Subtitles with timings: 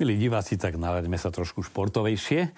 [0.00, 2.56] Milí diváci, tak nalaďme sa trošku športovejšie.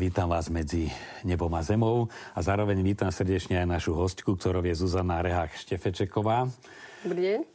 [0.00, 0.88] Vítam vás medzi
[1.20, 6.48] nebom a zemou a zároveň vítam srdečne aj našu hostku, ktorou je Zuzana Rehák Štefečeková.
[7.04, 7.38] Dobrý deň.
[7.44, 7.46] E,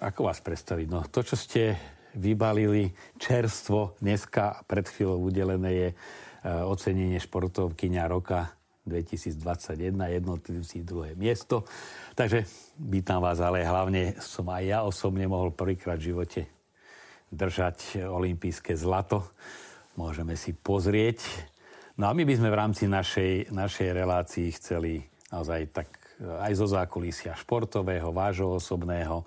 [0.00, 0.88] ako vás predstaviť?
[0.88, 1.76] No, to, čo ste
[2.16, 2.88] vybalili
[3.20, 5.96] čerstvo dneska pred chvíľou udelené je e,
[6.64, 8.48] ocenenie športovkyňa roka
[8.88, 11.68] 2021, jednotlivci druhé miesto.
[12.16, 12.48] Takže
[12.80, 16.55] vítam vás, ale hlavne som aj ja osobne mohol prvýkrát v živote
[17.30, 19.26] držať olympijské zlato.
[19.98, 21.24] Môžeme si pozrieť.
[21.96, 25.00] No a my by sme v rámci našej, našej relácii chceli
[25.32, 25.88] naozaj tak
[26.20, 29.24] aj zo zákulisia športového, vášho osobného.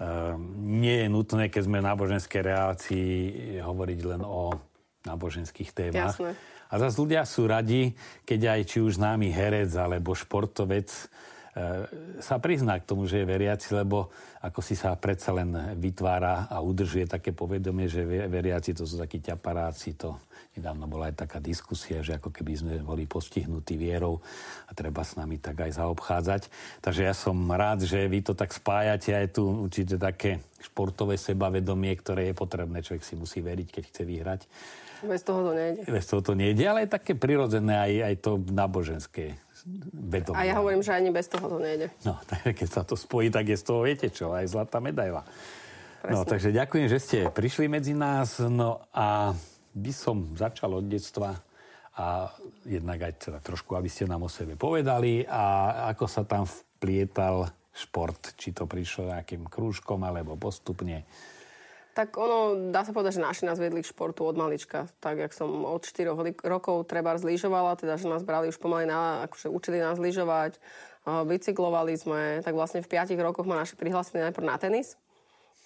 [0.00, 3.08] Ehm, nie je nutné, keď sme v náboženskej relácii,
[3.60, 4.52] hovoriť len o
[5.04, 6.16] náboženských témach.
[6.16, 6.32] Jasné.
[6.72, 7.92] A zase ľudia sú radi,
[8.24, 11.33] keď aj či už známy herec alebo športovec E,
[12.18, 14.10] sa prizná k tomu, že je veriaci, lebo
[14.42, 19.22] ako si sa predsa len vytvára a udržuje také povedomie, že veriaci to sú takí
[19.22, 20.18] ťaparáci, to
[20.58, 24.18] nedávno bola aj taká diskusia, že ako keby sme boli postihnutí vierou
[24.66, 26.42] a treba s nami tak aj zaobchádzať.
[26.82, 31.94] Takže ja som rád, že vy to tak spájate aj tu určite také športové sebavedomie,
[31.94, 34.40] ktoré je potrebné, človek si musí veriť, keď chce vyhrať.
[35.04, 35.82] Bez toho to nejde.
[35.84, 39.36] Bez toho to nejde, ale je také prirodzené aj, aj to náboženské
[39.92, 40.38] vedomia.
[40.38, 41.88] A ja hovorím, že ani bez toho to nejde.
[42.04, 45.24] No, tak keď sa to spojí, tak je z toho, viete čo, aj zlatá medaila.
[46.04, 46.20] Presne.
[46.20, 48.36] No, takže ďakujem, že ste prišli medzi nás.
[48.44, 49.32] No a
[49.72, 51.32] by som začal od detstva
[51.94, 52.28] a
[52.66, 57.48] jednak aj teda trošku, aby ste nám o sebe povedali a ako sa tam vplietal
[57.74, 61.06] šport, či to prišlo nejakým krúžkom alebo postupne.
[61.94, 64.90] Tak ono, dá sa povedať, že naši nás vedli k športu od malička.
[64.98, 66.10] Tak, jak som od 4
[66.42, 70.58] rokov treba zlyžovala, teda, že nás brali už pomaly na, akože učili nás lyžovať,
[71.06, 74.98] bicyklovali sme, tak vlastne v 5 rokoch ma naši prihlásili najprv na tenis,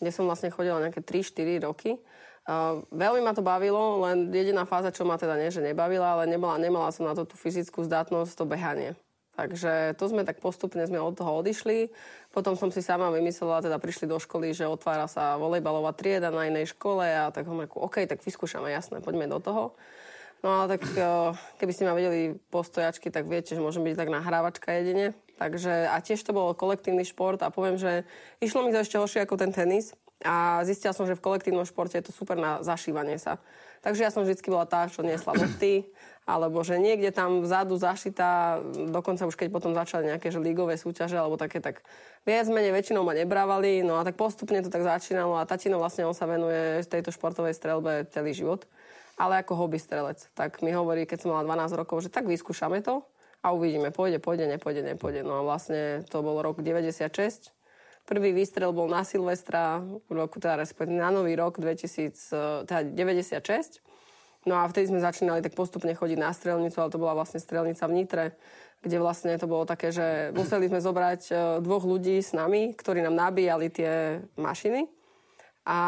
[0.05, 1.97] kde som vlastne chodila nejaké 3-4 roky.
[2.93, 6.61] Veľmi ma to bavilo, len jediná fáza, čo ma teda nie, že nebavila, ale nemala,
[6.61, 8.93] nemala som na to tú fyzickú zdatnosť, to behanie.
[9.39, 11.95] Takže to sme tak postupne sme od toho odišli.
[12.35, 16.51] Potom som si sama vymyslela, teda prišli do školy, že otvára sa volejbalová trieda na
[16.51, 19.79] inej škole a tak hovorím, OK, tak vyskúšame, jasné, poďme do toho.
[20.43, 24.11] No ale tak eh, keby ste ma vedeli postojačky, tak viete, že môžem byť tak
[24.11, 25.15] nahrávačka jedine.
[25.39, 28.03] Takže a tiež to bol kolektívny šport a poviem, že
[28.43, 29.95] išlo mi to ešte horšie ako ten tenis.
[30.27, 33.39] A zistila som, že v kolektívnom športe je to super na zašívanie sa.
[33.87, 35.87] Takže ja som vždy bola tá, čo niesla lopty,
[36.27, 38.59] alebo že niekde tam vzadu zašitá,
[38.91, 41.87] dokonca už keď potom začali nejaké že lígové súťaže, alebo také, tak
[42.27, 46.05] viac menej väčšinou ma nebrávali, no a tak postupne to tak začínalo a tatino vlastne
[46.05, 48.67] on sa venuje tejto športovej strelbe celý život,
[49.17, 50.27] ale ako hobby strelec.
[50.35, 53.07] Tak mi hovorí, keď som mala 12 rokov, že tak vyskúšame to
[53.41, 55.23] a uvidíme, pôjde, pôjde, nepôjde, nepôjde.
[55.23, 57.55] No a vlastne to bol rok 96,
[58.09, 63.85] Prvý výstrel bol na Silvestra, v roku, teda respektíve na nový rok 2000, teda 96.
[64.49, 67.85] No a vtedy sme začínali tak postupne chodiť na strelnicu, ale to bola vlastne strelnica
[67.85, 68.25] v Nitre,
[68.81, 73.05] kde vlastne to bolo také, že museli sme zobrať e, dvoch ľudí s nami, ktorí
[73.05, 74.98] nám nabíjali tie mašiny
[75.69, 75.79] a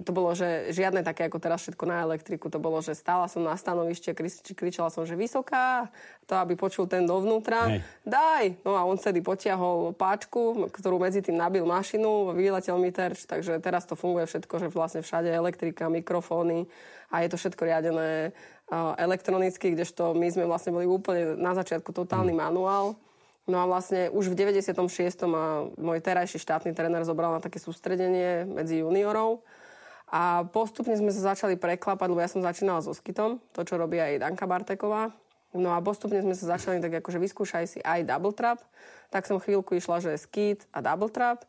[0.00, 2.48] to bolo, že žiadne také ako teraz všetko na elektriku.
[2.48, 4.16] To bolo, že stála som na stanovište,
[4.56, 5.92] kričala som, že vysoká,
[6.24, 7.68] to aby počul ten dovnútra.
[7.68, 7.84] Hej.
[8.08, 8.44] Daj!
[8.64, 13.60] No a on vtedy potiahol páčku, ktorú medzi tým nabil mašinu, vyletel mi terč, takže
[13.60, 16.64] teraz to funguje všetko, že vlastne všade elektrika, mikrofóny
[17.12, 18.32] a je to všetko riadené
[18.96, 22.40] elektronicky, kdežto my sme vlastne boli úplne na začiatku totálny hmm.
[22.40, 22.96] manuál
[23.46, 24.74] No a vlastne už v 96.
[25.30, 29.46] ma môj terajší štátny tréner zobral na také sústredenie medzi juniorov.
[30.10, 33.98] A postupne sme sa začali preklapať, lebo ja som začínala so skitom, to, čo robí
[33.98, 35.14] aj Danka Barteková.
[35.54, 38.58] No a postupne sme sa začali tak akože vyskúšaj si aj double trap.
[39.14, 41.46] Tak som chvíľku išla, že skit a double trap.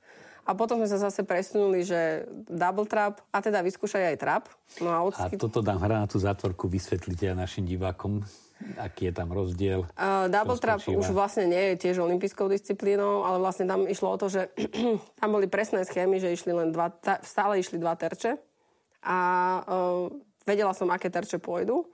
[0.48, 4.44] A potom sme sa zase presunuli, že double trap a teda vyskúšaj aj trap.
[4.80, 5.14] No a, od...
[5.18, 8.24] a toto dám hra na tú zátvorku, vysvetlite aj našim divákom,
[8.82, 9.86] Aký je tam rozdiel?
[9.94, 14.18] Uh, double trap už vlastne nie je tiež olympijskou disciplínou, ale vlastne tam išlo o
[14.18, 14.50] to, že
[15.22, 18.42] tam boli presné schémy, že išli len dva, ta, stále išli dva terče
[19.06, 19.18] a
[19.62, 20.10] uh,
[20.44, 21.86] vedela som, aké terče pôjdu.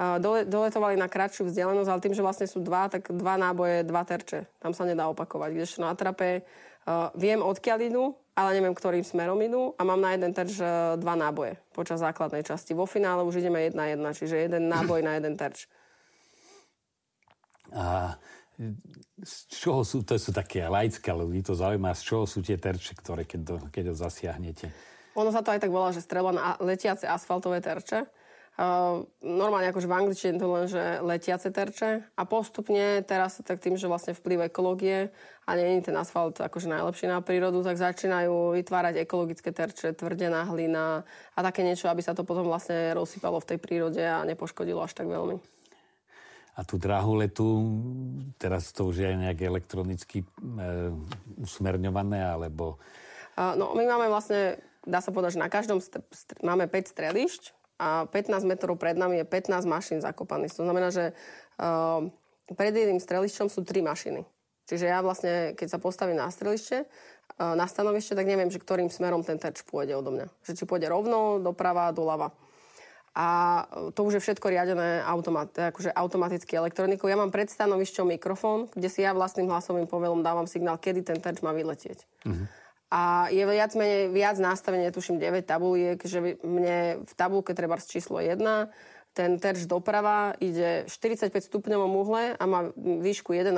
[0.00, 3.84] Uh, dole, doletovali na kratšiu vzdialenosť, ale tým, že vlastne sú dva, tak dva náboje,
[3.84, 4.48] dva terče.
[4.60, 5.50] Tam sa nedá opakovať.
[5.56, 8.04] Kdežto na trape uh, viem, odkiaľ idú,
[8.36, 12.44] ale neviem, ktorým smerom idú a mám na jeden terč uh, dva náboje počas základnej
[12.44, 12.72] časti.
[12.72, 15.68] Vo finále už ideme jedna jedna, čiže jeden náboj na jeden terč.
[17.74, 18.18] A
[19.24, 22.92] z čoho sú, to sú také laické, ľudí to zaujíma, z čoho sú tie terče,
[23.00, 24.68] ktoré keď, to, keď ho zasiahnete?
[25.16, 28.06] Ono sa to aj tak volá, že strela na letiace asfaltové terče.
[28.60, 33.80] Uh, normálne akože v angličtine to len, že letiace terče a postupne teraz tak tým,
[33.80, 35.08] že vlastne vplyv ekológie
[35.48, 40.44] a nie je ten asfalt akože najlepší na prírodu, tak začínajú vytvárať ekologické terče, tvrdená
[40.52, 44.84] hlina a také niečo, aby sa to potom vlastne rozsypalo v tej prírode a nepoškodilo
[44.84, 45.40] až tak veľmi.
[46.58, 47.46] A tú dráhu letu,
[48.36, 50.26] teraz to už je nejak elektronicky e,
[51.38, 52.76] usmerňované, alebo...
[53.40, 57.56] No, my máme vlastne, dá sa povedať, že na každom st- st- máme 5 strelišť,
[57.80, 60.52] a 15 metrov pred nami je 15 mašín zakopaných.
[60.60, 61.16] To znamená, že
[61.56, 62.04] uh,
[62.52, 64.20] pred jedným strelišťom sú 3 mašiny.
[64.68, 68.92] Čiže ja vlastne, keď sa postavím na strelište, uh, na stanovište, tak neviem, že ktorým
[68.92, 70.28] smerom ten terč pôjde odo mňa.
[70.44, 72.36] Že či pôjde rovno, doprava, doľava.
[73.10, 77.10] A to už je všetko riadené automat, akože automaticky elektronikou.
[77.10, 81.18] Ja mám pred stanovišťom mikrofón, kde si ja vlastným hlasovým povelom dávam signál, kedy ten
[81.18, 82.06] terč má vyletieť.
[82.22, 82.46] Uh-huh.
[82.90, 87.98] A je viac menej viac nastavenie, tuším 9 tabuliek, že mne v tabulke treba z
[87.98, 88.38] číslo 1
[89.10, 93.50] ten terč doprava ide 45 stupňovom uhle a má výšku 1,5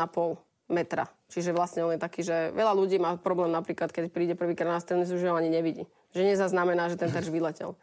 [0.73, 1.05] metra.
[1.29, 4.81] Čiže vlastne on je taký, že veľa ľudí má problém napríklad, keď príde prvýkrát na
[4.81, 5.85] strelnicu, že ho ani nevidí.
[6.17, 7.77] Že nezaznamená, že ten terč vyletel.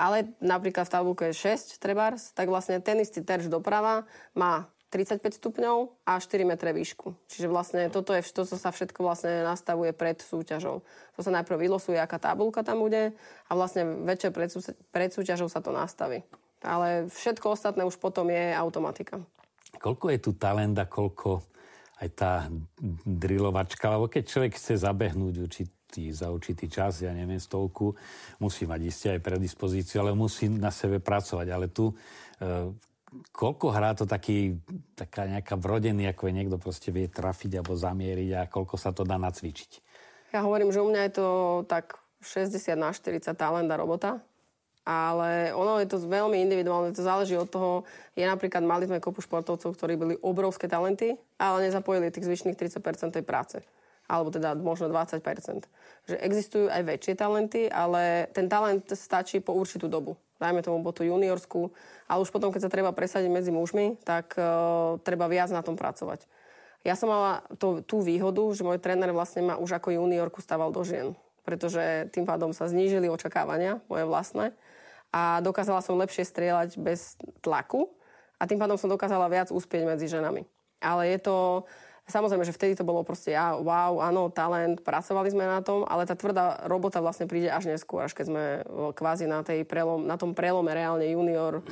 [0.00, 6.04] Ale napríklad v tabulke 6 trebárs, tak vlastne ten istý terč doprava má 35 stupňov
[6.04, 7.16] a 4 metre výšku.
[7.24, 10.84] Čiže vlastne toto je to, čo sa všetko vlastne nastavuje pred súťažou.
[11.16, 13.16] To sa najprv vylosuje, aká tabulka tam bude
[13.48, 14.52] a vlastne večer pred,
[14.92, 16.20] pred súťažou sa to nastaví.
[16.60, 19.18] Ale všetko ostatné už potom je automatika.
[19.80, 21.40] Koľko je tu talent a koľko
[22.04, 22.32] aj tá
[23.08, 25.81] drilovačka, lebo keď človek chce zabehnúť určitý,
[26.14, 27.92] za určitý čas, ja neviem, stovku,
[28.40, 31.46] musí mať isté aj predispozíciu, ale musí na sebe pracovať.
[31.52, 31.94] Ale tu e,
[33.32, 34.56] koľko hrá to taký,
[34.96, 39.04] taká nejaká vrodený, ako je niekto proste vie trafiť alebo zamieriť a koľko sa to
[39.04, 39.70] dá nacvičiť?
[40.32, 41.28] Ja hovorím, že u mňa je to
[41.68, 44.24] tak 60 na 40 talent a robota.
[44.82, 47.86] Ale ono je to veľmi individuálne, to záleží od toho.
[48.18, 53.14] Je napríklad, mali sme kopu športovcov, ktorí boli obrovské talenty, ale nezapojili tých zvyšných 30%
[53.14, 53.62] tej práce.
[54.10, 55.22] Alebo teda možno 20%.
[56.10, 61.06] Že existujú aj väčšie talenty, ale ten talent stačí po určitú dobu dajme tomu botu
[61.06, 61.70] juniorskú,
[62.10, 65.78] ale už potom, keď sa treba presadiť medzi mužmi, tak uh, treba viac na tom
[65.78, 66.26] pracovať.
[66.82, 70.74] Ja som mala to, tú výhodu, že môj tréner vlastne ma už ako juniorku staval
[70.74, 71.14] do žien,
[71.46, 74.50] pretože tým pádom sa znížili očakávania, moje vlastné,
[75.12, 77.86] a dokázala som lepšie strieľať bez tlaku
[78.40, 80.48] a tým pádom som dokázala viac uspieť medzi ženami.
[80.82, 81.36] Ale je to,
[82.02, 86.02] Samozrejme, že vtedy to bolo proste, ja, wow, áno, talent, pracovali sme na tom, ale
[86.02, 88.44] tá tvrdá robota vlastne príde až neskôr, až keď sme
[88.98, 91.62] kvázi na, tej prelom, na tom prelome reálne junior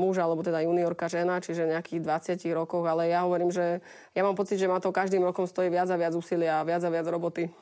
[0.00, 3.84] muž, alebo teda juniorka žena, čiže nejakých 20 rokoch, ale ja hovorím, že
[4.16, 6.88] ja mám pocit, že ma to každým rokom stojí viac a viac úsilia viac a
[6.88, 7.52] viac roboty,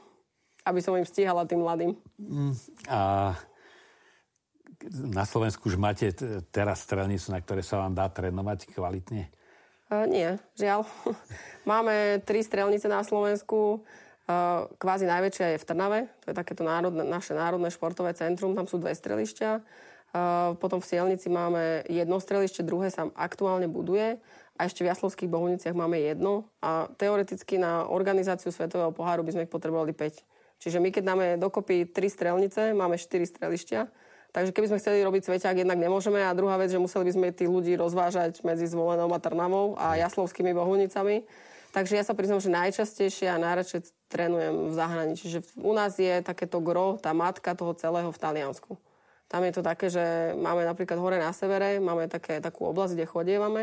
[0.71, 1.99] aby som im stíhala tým mladým.
[2.15, 2.55] Mm,
[2.95, 2.99] a
[4.95, 6.15] na Slovensku už máte
[6.55, 9.35] teraz strelnicu, na ktoré sa vám dá trénovať kvalitne?
[9.89, 10.85] Nie, žiaľ.
[11.71, 13.81] Máme tri strelnice na Slovensku.
[14.77, 16.01] Kvázi najväčšia je v Trnave.
[16.25, 18.53] To je takéto národné, naše národné športové centrum.
[18.53, 19.65] Tam sú dve strelišťa.
[20.61, 24.21] Potom v Sielnici máme jedno strelište, druhé sa aktuálne buduje.
[24.61, 26.45] A ešte v Jaslovských Bohuniciach máme jedno.
[26.61, 30.61] A teoreticky na organizáciu Svetového poháru by sme ich potrebovali 5.
[30.61, 33.81] Čiže my keď dáme dokopy tri strelnice, máme 4 strelišťa
[34.29, 36.21] Takže keby sme chceli robiť sveťák, jednak nemôžeme.
[36.21, 39.97] A druhá vec, že museli by sme tých ľudí rozvážať medzi Zvolenou a Trnavou a
[39.97, 41.25] Jaslovskými bohunicami.
[41.73, 45.23] Takže ja sa priznám, že najčastejšie a najradšej trénujem v zahraničí.
[45.29, 48.73] Čiže u nás je takéto gro, tá matka toho celého v Taliansku.
[49.29, 53.07] Tam je to také, že máme napríklad hore na severe, máme také, takú oblasť, kde
[53.13, 53.63] chodievame,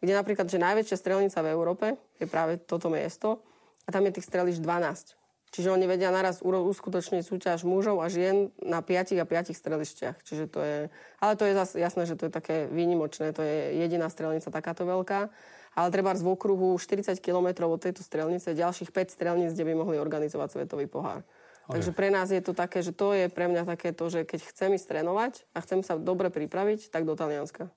[0.00, 3.44] kde napríklad, že najväčšia strelnica v Európe je práve toto miesto
[3.84, 5.21] a tam je tých streliš 12.
[5.52, 10.24] Čiže oni vedia naraz uskutočniť súťaž mužov a žien na 5 a 5 strelišťach.
[10.24, 10.78] Čiže to je,
[11.20, 13.36] ale to je zase jasné, že to je také výnimočné.
[13.36, 15.28] To je jediná strelnica takáto veľká.
[15.76, 20.00] Ale treba z okruhu 40 km od tejto strelnice ďalších 5 strelníc, kde by mohli
[20.00, 21.20] organizovať svetový pohár.
[21.68, 21.80] Okay.
[21.80, 24.40] Takže pre nás je to také, že to je pre mňa také to, že keď
[24.48, 27.68] chcem ísť trénovať a chcem sa dobre pripraviť, tak do Talianska.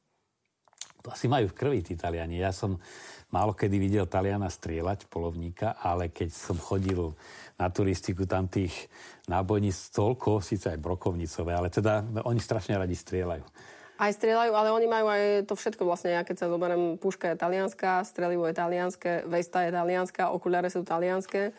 [1.06, 2.42] To asi majú v krvi tí Taliani.
[2.42, 2.82] Ja som
[3.30, 7.14] málo kedy videl Taliana strieľať, polovníka, ale keď som chodil
[7.62, 8.74] na turistiku, tam tých
[9.30, 13.46] nábojníc toľko, síce aj brokovnicové, ale teda oni strašne radi strieľajú.
[13.96, 16.12] Aj strieľajú, ale oni majú aj to všetko vlastne.
[16.12, 20.84] Ja keď sa zoberiem, puška je talianská, strelivo je talianské, vesta je talianská, okuliare sú
[20.84, 21.56] talianské.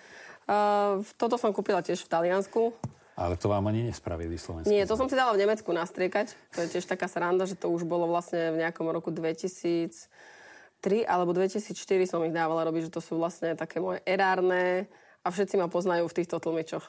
[0.46, 2.70] Uh, toto som kúpila tiež v Taliansku.
[3.16, 4.68] Ale to vám ani nespravili slovenské.
[4.68, 6.36] Nie, to som si dala v Nemecku nastriekať.
[6.52, 10.04] To je tiež taká sranda, že to už bolo vlastne v nejakom roku 2003
[11.08, 11.72] alebo 2004
[12.04, 14.84] som ich dávala robiť, že to sú vlastne také moje erárne
[15.24, 16.84] a všetci ma poznajú v týchto tlmičoch.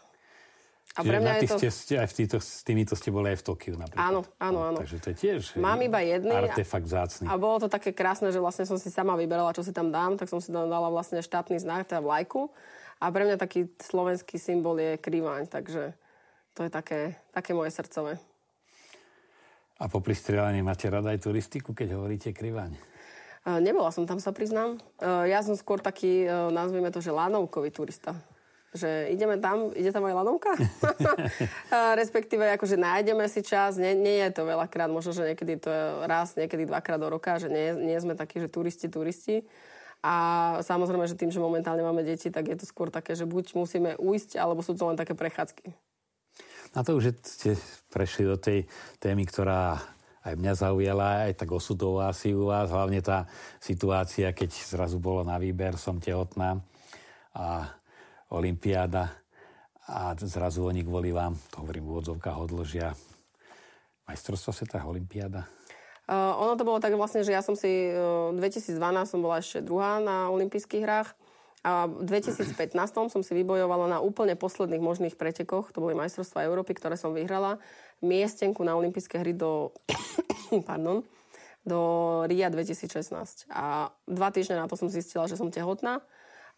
[0.95, 1.57] A pre mňa je to...
[1.69, 4.01] ste, aj v týto, s týmito ste boli aj v Tokiu napríklad.
[4.01, 4.79] Áno, áno, áno.
[4.79, 6.31] No, takže to je tiež Mám iba jedný.
[6.31, 7.27] artefakt zácný.
[7.27, 10.17] A bolo to také krásne, že vlastne som si sama vyberala, čo si tam dám,
[10.17, 12.49] tak som si tam dala vlastne štátny znak, teda vlajku.
[12.97, 15.93] A pre mňa taký slovenský symbol je kriváň, takže
[16.57, 18.17] to je také, také moje srdcové.
[19.77, 22.73] A po pristrelaní máte rada aj turistiku, keď hovoríte kriváň?
[23.61, 24.81] Nebola som tam, sa priznám.
[24.99, 28.17] Ja som skôr taký, nazvime to, že lanovkový turista
[28.75, 30.53] že ideme tam, ide tam aj lanovka?
[32.01, 35.83] Respektíve, akože nájdeme si čas, nie, nie je to veľakrát, možno, že niekedy to je
[36.05, 39.47] raz, niekedy dvakrát do roka, že nie, nie sme takí, že turisti, turisti.
[40.05, 40.13] A
[40.61, 43.97] samozrejme, že tým, že momentálne máme deti, tak je to skôr také, že buď musíme
[43.97, 45.73] ujsť, alebo sú to len také prechádzky.
[46.77, 47.57] Na to už ste
[47.89, 48.61] prešli do tej
[49.01, 49.81] témy, ktorá
[50.21, 53.25] aj mňa zaujala, aj tak osudová asi u vás, hlavne tá
[53.57, 56.61] situácia, keď zrazu bolo na výber, som tehotná
[57.33, 57.73] a
[58.29, 59.09] Olympiáda
[59.89, 62.93] a zrazu oni kvôli vám, to hovorím v úvodzovkách, odložia
[64.05, 65.49] majstrovstvo sveta, Olympiáda?
[66.05, 68.77] Uh, ono to bolo tak vlastne, že ja som si uh, v 2012
[69.09, 71.09] som bola ešte druhá na olympijských hrách
[71.67, 72.71] a v 2015
[73.11, 77.59] som si vybojovala na úplne posledných možných pretekoch, to boli majstrovstvá Európy, ktoré som vyhrala,
[77.99, 79.75] miestenku na olympijské hry do,
[80.69, 81.03] pardon,
[81.67, 81.79] do
[82.31, 83.51] RIA 2016.
[83.51, 85.99] A dva týždne na to som zistila, že som tehotná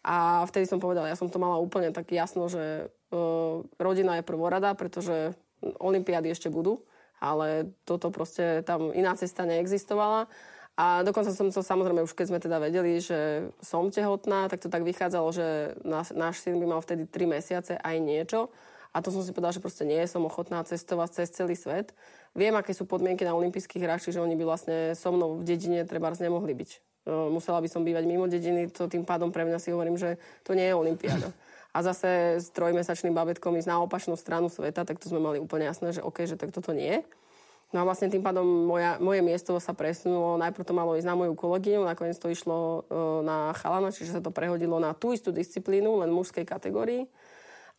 [0.06, 4.24] a vtedy som povedala, ja som to mala úplne tak jasno, že uh, rodina je
[4.24, 6.86] prvorada, pretože olympiády ešte budú,
[7.18, 10.30] ale toto proste tam iná cesta neexistovala.
[10.80, 14.72] A dokonca som to samozrejme, už keď sme teda vedeli, že som tehotná, tak to
[14.72, 18.48] tak vychádzalo, že náš, náš syn by mal vtedy 3 mesiace aj niečo.
[18.96, 21.92] A to som si povedala, že proste nie som ochotná cestovať cez celý svet.
[22.32, 25.84] Viem, aké sú podmienky na olympijských hrách, čiže oni by vlastne so mnou v dedine
[25.84, 26.70] treba nemohli byť
[27.06, 30.52] musela by som bývať mimo dediny, to tým pádom pre mňa si hovorím, že to
[30.52, 31.32] nie je olympiáda.
[31.70, 35.70] A zase s trojmesačným babetkom ísť na opačnú stranu sveta, tak to sme mali úplne
[35.70, 37.06] jasné, že OK, že tak toto nie.
[37.70, 41.14] No a vlastne tým pádom moja, moje miesto sa presunulo, najprv to malo ísť na
[41.14, 45.30] moju kolegyňu, nakoniec to išlo uh, na chalana, čiže sa to prehodilo na tú istú
[45.30, 47.06] disciplínu, len mužskej kategórii.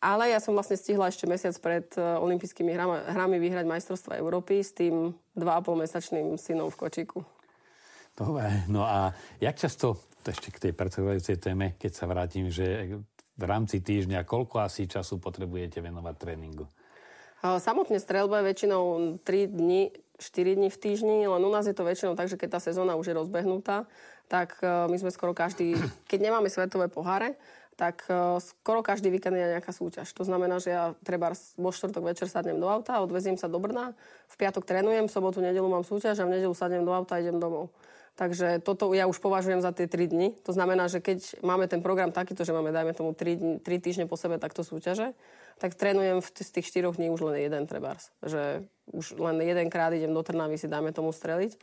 [0.02, 2.72] Ale ja som vlastne stihla ešte mesiac pred uh, olympijskými
[3.12, 7.20] hrami vyhrať majstrovstva Európy s tým 2,5 mesačným synom v kočiku.
[8.16, 9.12] Dobre, no a
[9.44, 12.96] jak často, ešte k tej predchádzajúcej téme, keď sa vrátim, že
[13.36, 16.64] v rámci týždňa, koľko asi času potrebujete venovať tréningu?
[17.42, 18.82] Samotne strelba je väčšinou
[19.26, 19.90] 3 dní,
[20.22, 22.94] 4 dní v týždni, len u nás je to väčšinou tak, že keď tá sezóna
[22.94, 23.90] už je rozbehnutá,
[24.30, 25.74] tak e, my sme skoro každý,
[26.10, 27.34] keď nemáme svetové poháre,
[27.74, 30.14] tak e, skoro každý víkend je nejaká súťaž.
[30.14, 33.90] To znamená, že ja treba vo štvrtok večer sadnem do auta, odveziem sa do Brna,
[34.30, 37.22] v piatok trénujem, v sobotu, nedelu mám súťaž a v nedelu sadnem do auta a
[37.26, 37.74] idem domov.
[38.14, 40.28] Takže toto ja už považujem za tie 3 dni.
[40.46, 44.04] To znamená, že keď máme ten program takýto, že máme, dajme tomu, 3, 3 týždne
[44.06, 45.16] po sebe takto súťaže,
[45.58, 48.12] tak trénujem v z tých 4 dní už len jeden trebárs.
[48.24, 51.56] Že už len jedenkrát idem do Trnavy si, dajme tomu, streliť.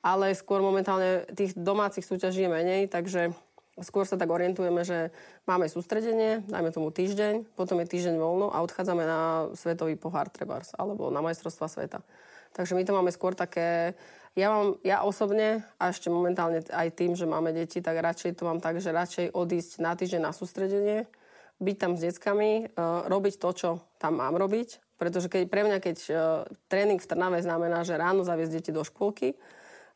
[0.00, 3.36] Ale skôr momentálne tých domácich súťaží je menej, takže
[3.84, 5.12] skôr sa tak orientujeme, že
[5.44, 9.20] máme sústredenie, dajme tomu týždeň, potom je týždeň voľno a odchádzame na
[9.52, 12.00] svetový pohár trebárs alebo na majstrovstva sveta.
[12.56, 13.94] Takže my to máme skôr také
[14.38, 18.46] ja, mám, ja osobne, a ešte momentálne aj tým, že máme deti, tak radšej to
[18.46, 21.10] mám tak, že radšej odísť na týždeň na sústredenie,
[21.60, 23.68] byť tam s deckami, uh, robiť to, čo
[24.00, 24.80] tam mám robiť.
[24.96, 26.16] Pretože keď, pre mňa, keď uh,
[26.68, 29.36] tréning v Trnave znamená, že ráno zaviesť deti do škôlky,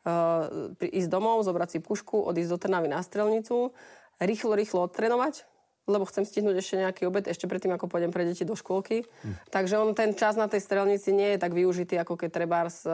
[0.05, 3.73] uh, ísť domov, zobrať si pušku, odísť do Trnavy na strelnicu,
[4.21, 5.49] rýchlo, rýchlo odtrénovať,
[5.85, 9.05] lebo chcem stihnúť ešte nejaký obed, ešte predtým, ako pôjdem pre deti do škôlky.
[9.05, 9.35] Hm.
[9.53, 12.93] Takže on ten čas na tej strelnici nie je tak využitý, ako keď trebárs, e,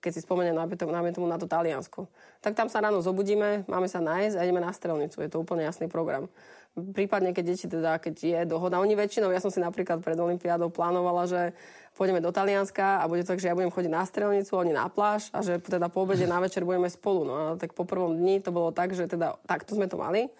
[0.00, 2.08] keď si spomeniem najmä tomu na to Taliansko.
[2.40, 5.20] Tak tam sa ráno zobudíme, máme sa nájsť a ideme na strelnicu.
[5.20, 6.32] Je to úplne jasný program.
[6.72, 8.80] Prípadne, keď deti teda, keď je dohoda.
[8.80, 11.52] Oni väčšinou, ja som si napríklad pred Olympiádou plánovala, že
[11.98, 15.28] pôjdeme do Talianska a bude tak, že ja budem chodiť na strelnicu, oni na pláž
[15.34, 17.26] a že teda po obede na večer budeme spolu.
[17.26, 20.30] No a tak po prvom dni to bolo tak, že teda takto sme to mali.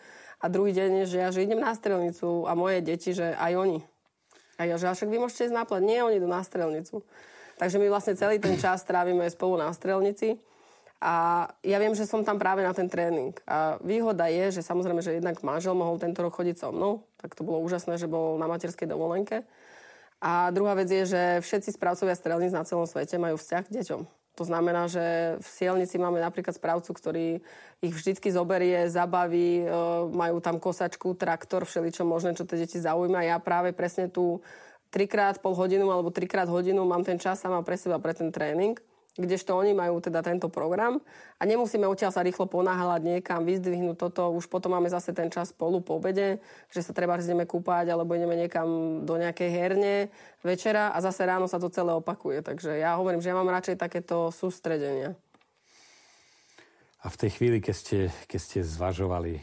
[0.40, 3.78] A druhý deň, že ja že idem na strelnicu a moje deti, že aj oni.
[4.56, 5.82] A ja, že však vy môžete ísť na plat.
[5.84, 7.04] Nie, oni idú na strelnicu.
[7.60, 10.40] Takže my vlastne celý ten čas trávime spolu na strelnici.
[11.00, 13.36] A ja viem, že som tam práve na ten tréning.
[13.44, 17.04] A výhoda je, že samozrejme, že jednak manžel mohol tento rok chodiť so mnou.
[17.20, 19.44] Tak to bolo úžasné, že bol na materskej dovolenke.
[20.20, 24.00] A druhá vec je, že všetci správcovia strelníc na celom svete majú vzťah k deťom.
[24.40, 27.26] To znamená, že v Sielnici máme napríklad správcu, ktorý
[27.84, 29.66] ich vždycky zoberie, zabaví, e,
[30.08, 33.20] majú tam kosačku, traktor, všeličo možné, čo tie deti zaujíma.
[33.20, 34.40] Ja práve presne tu
[34.90, 38.76] trikrát pol hodinu alebo trikrát hodinu mám ten čas sama pre seba, pre ten tréning.
[39.18, 41.02] kdežto oni majú teda tento program
[41.36, 45.50] a nemusíme odtiaľ sa rýchlo ponáhľať niekam, vyzdvihnúť toto, už potom máme zase ten čas
[45.50, 46.38] spolu po obede,
[46.70, 49.94] že sa treba ideme kúpať alebo ideme niekam do nejakej herne
[50.46, 52.40] večera a zase ráno sa to celé opakuje.
[52.40, 55.18] Takže ja hovorím, že ja mám radšej takéto sústredenia.
[57.00, 59.40] A v tej chvíli, keď ste, keď ste zvažovali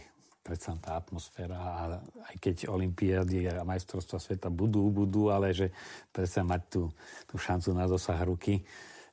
[0.48, 2.00] predsa tá atmosféra a
[2.32, 5.76] aj keď Olympiády a majstrovstvá sveta budú, budú, ale že
[6.16, 6.84] predsa mať tú,
[7.28, 8.64] tú šancu na dosah ruky,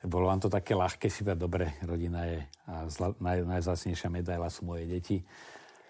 [0.07, 1.11] bolo vám to také ľahké?
[1.11, 2.39] Si povedať, dobre, rodina je
[2.71, 5.19] a zla, naj, najzácnejšia medaila sú moje deti,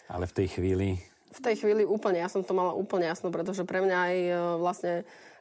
[0.10, 0.88] ale v tej chvíli...
[1.36, 4.34] V tej chvíli úplne, ja som to mala úplne jasno, pretože pre mňa aj e,
[4.56, 4.94] vlastne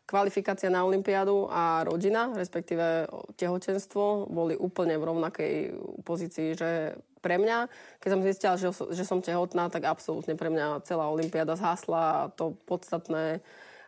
[0.05, 3.07] kvalifikácia na Olympiádu a rodina, respektíve
[3.39, 5.55] tehotenstvo, boli úplne v rovnakej
[6.03, 7.73] pozícii, že pre mňa,
[8.05, 12.29] keď som zistila, že, že som tehotná, tak absolútne pre mňa celá Olympiáda zhasla a
[12.29, 13.41] to podstatné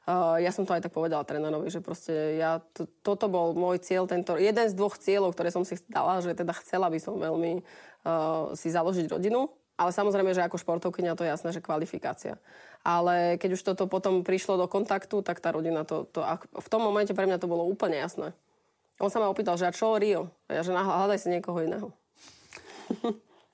[0.06, 3.82] Uh, ja som to aj tak povedala trénerovi, že proste ja, to, toto bol môj
[3.82, 7.18] cieľ, tento, jeden z dvoch cieľov, ktoré som si dala, že teda chcela by som
[7.18, 7.58] veľmi
[8.06, 12.38] uh, si založiť rodinu, ale samozrejme, že ako športovkynia to je jasné, že kvalifikácia.
[12.86, 16.22] Ale keď už toto potom prišlo do kontaktu, tak tá rodina to, to
[16.54, 18.30] v tom momente pre mňa to bolo úplne jasné.
[19.02, 20.30] On sa ma opýtal, že a čo Rio?
[20.46, 21.90] A ja, že hľadaj si niekoho iného.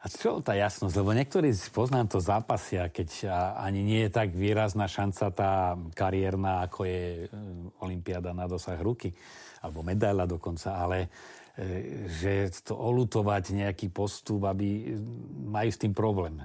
[0.03, 0.99] A čo tá jasnosť?
[0.99, 6.83] Lebo niektorí poznám to zápasia, keď ani nie je tak výrazná šanca tá kariérna, ako
[6.83, 7.27] je e,
[7.79, 9.15] Olympiáda na dosah ruky,
[9.63, 11.07] alebo medaila dokonca, ale
[11.55, 14.99] e, že to olutovať nejaký postup, aby e,
[15.47, 16.43] majú s tým problém.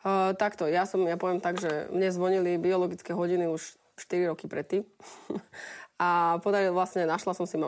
[0.00, 4.50] Uh, takto, ja som, ja poviem tak, že mne zvonili biologické hodiny už 4 roky
[4.50, 4.82] predtým.
[6.00, 7.60] A podarilo vlastne, našla som si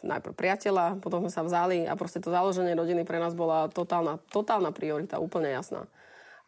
[0.00, 4.24] najprv priateľa, potom sme sa vzali a proste to založenie rodiny pre nás bola totálna,
[4.32, 5.84] totálna priorita, úplne jasná.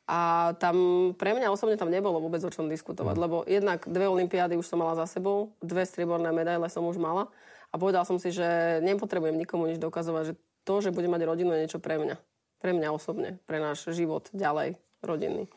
[0.09, 3.23] A tam pre mňa osobne tam nebolo vôbec o čom diskutovať, mm.
[3.29, 7.29] lebo jednak dve olympiády už som mala za sebou, dve strieborné medaile som už mala
[7.69, 11.53] a povedal som si, že nepotrebujem nikomu nič dokazovať, že to, že budem mať rodinu,
[11.53, 12.17] je niečo pre mňa.
[12.65, 15.53] Pre mňa osobne, pre náš život ďalej rodinný.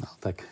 [0.00, 0.48] No tak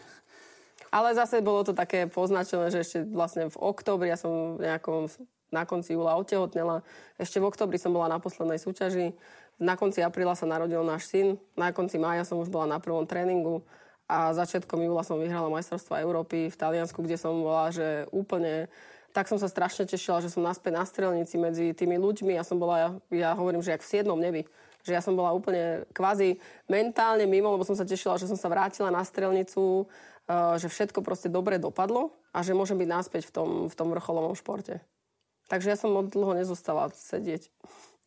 [0.94, 5.10] ale zase bolo to také poznačené, že ešte vlastne v oktobri, ja som nejakom,
[5.50, 6.86] na konci júla otehotnela,
[7.18, 9.10] ešte v oktobri som bola na poslednej súťaži,
[9.58, 13.02] na konci apríla sa narodil náš syn, na konci mája som už bola na prvom
[13.10, 13.66] tréningu
[14.06, 18.70] a začiatkom júla som vyhrala majstrovstvo Európy v Taliansku, kde som bola, že úplne
[19.14, 22.34] tak som sa strašne tešila, že som naspäť na strelnici medzi tými ľuďmi.
[22.34, 24.42] Ja som bola, ja, ja hovorím, že jak v siedmom nebi.
[24.82, 28.50] Že ja som bola úplne kvázi mentálne mimo, lebo som sa tešila, že som sa
[28.50, 29.86] vrátila na strelnicu,
[30.30, 34.32] že všetko proste dobre dopadlo a že môžem byť náspäť v tom, v tom vrcholovom
[34.32, 34.80] športe.
[35.48, 37.52] Takže ja som moc dlho nezostala sedieť.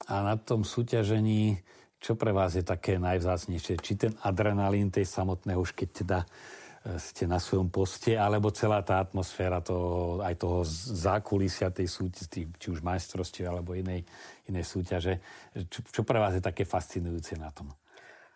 [0.10, 1.62] A na tom súťažení,
[2.02, 3.82] čo pre vás je také najvzácnejšie?
[3.82, 8.82] Či ten adrenalín tej samotného, už keď teda eh, ste na svojom poste, alebo celá
[8.82, 10.66] tá atmosféra toho, aj toho
[10.98, 14.06] zákulisia tej súťaže, či už majstrovstiev alebo inej,
[14.50, 15.22] inej súťaže.
[15.70, 17.70] Čo, čo pre vás je také fascinujúce na tom?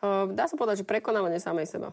[0.01, 1.89] Eh, dá sa povedať, že prekonávanie samej seba.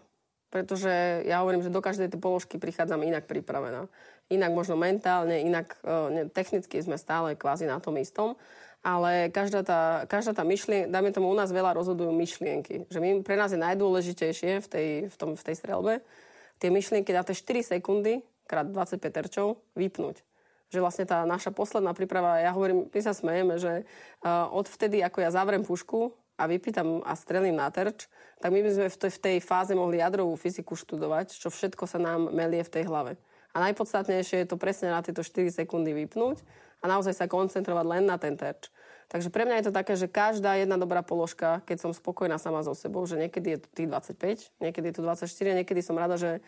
[0.49, 3.85] Pretože ja hovorím, že do každej tej položky prichádzam inak pripravená.
[4.33, 8.37] Inak možno mentálne, inak ne, technicky sme stále kvázi na tom istom.
[8.81, 12.87] Ale každá tá, každá tá myšlienka, dáme tomu u nás veľa rozhodujú myšlienky.
[12.89, 16.01] Že my, pre nás je najdôležitejšie v tej, v, tom, v tej strelbe
[16.59, 20.27] tie myšlienky na tie 4 sekundy krát 25 terčov vypnúť
[20.69, 23.89] že vlastne tá naša posledná príprava, ja hovorím, my sa smejeme, že
[24.21, 28.07] uh, odvtedy, ako ja zavrem pušku a vypýtam a strelím na terč,
[28.39, 32.31] tak my by sme v tej, fáze mohli jadrovú fyziku študovať, čo všetko sa nám
[32.31, 33.19] melie v tej hlave.
[33.51, 36.47] A najpodstatnejšie je to presne na tieto 4 sekundy vypnúť
[36.79, 38.71] a naozaj sa koncentrovať len na ten terč.
[39.09, 42.61] Takže pre mňa je to také, že každá jedna dobrá položka, keď som spokojná sama
[42.61, 46.21] so sebou, že niekedy je to tých 25, niekedy je to 24, niekedy som rada,
[46.21, 46.41] že e,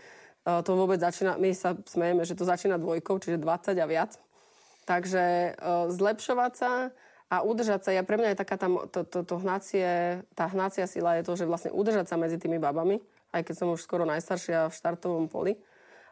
[0.61, 4.20] to vôbec začína, my sa smejeme, že to začína dvojkou, čiže 20 a viac.
[4.85, 5.50] Takže e,
[5.88, 6.92] zlepšovať sa,
[7.31, 10.90] a udržať sa, ja pre mňa je taká tam, to, to, to hnacie, tá hnacia
[10.90, 12.99] sila je to, že vlastne udržať sa medzi tými babami,
[13.31, 15.55] aj keď som už skoro najstaršia v štartovom poli.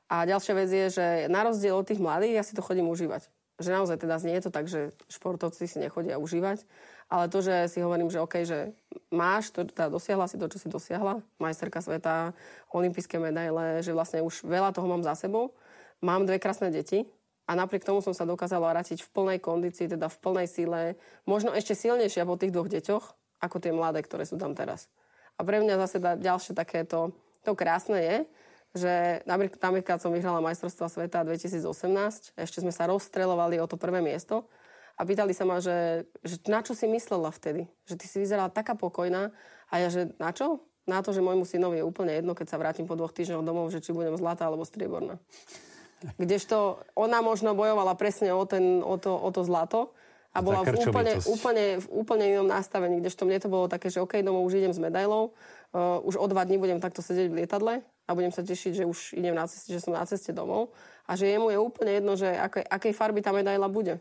[0.06, 3.26] A ďalšia vec je, že na rozdiel od tých mladých, ja si to chodím užívať.
[3.58, 6.62] Že naozaj teda nie je to tak, že športovci si nechodia užívať,
[7.10, 8.70] ale to, že si hovorím, že OK, že
[9.10, 12.30] máš, to, teda dosiahla si to, čo si dosiahla, majsterka sveta,
[12.70, 15.50] olympijské medaile, že vlastne už veľa toho mám za sebou.
[15.98, 17.10] Mám dve krásne deti,
[17.48, 20.80] a napriek tomu som sa dokázala vrátiť v plnej kondícii, teda v plnej síle,
[21.24, 23.04] možno ešte silnejšia po tých dvoch deťoch,
[23.40, 24.92] ako tie mladé, ktoré sú tam teraz.
[25.40, 28.16] A pre mňa zase ďalšie takéto, to krásne je,
[28.76, 34.44] že napríklad som vyhrala majstrovstva sveta 2018, ešte sme sa rozstrelovali o to prvé miesto
[35.00, 37.64] a pýtali sa ma, že, že na čo si myslela vtedy?
[37.88, 39.32] Že ty si vyzerala taká pokojná
[39.72, 40.60] a ja, že na čo?
[40.84, 43.72] Na to, že môjmu synovi je úplne jedno, keď sa vrátim po dvoch týždňoch domov,
[43.72, 45.20] že či budem zlatá alebo strieborná.
[45.98, 49.90] Kdežto ona možno bojovala presne o, ten, o, to, o to zlato
[50.30, 53.98] a bola v úplne, úplne, v úplne inom nastavení, kdežto mne to bolo také, že
[53.98, 55.34] OK, domov už idem s medailou,
[55.74, 58.84] uh, už o dva dní budem takto sedieť v lietadle a budem sa tešiť, že
[58.86, 60.70] už idem na ceste, že som na ceste domov
[61.08, 63.98] a že jemu je úplne jedno, že akej, akej farby tá medaila bude.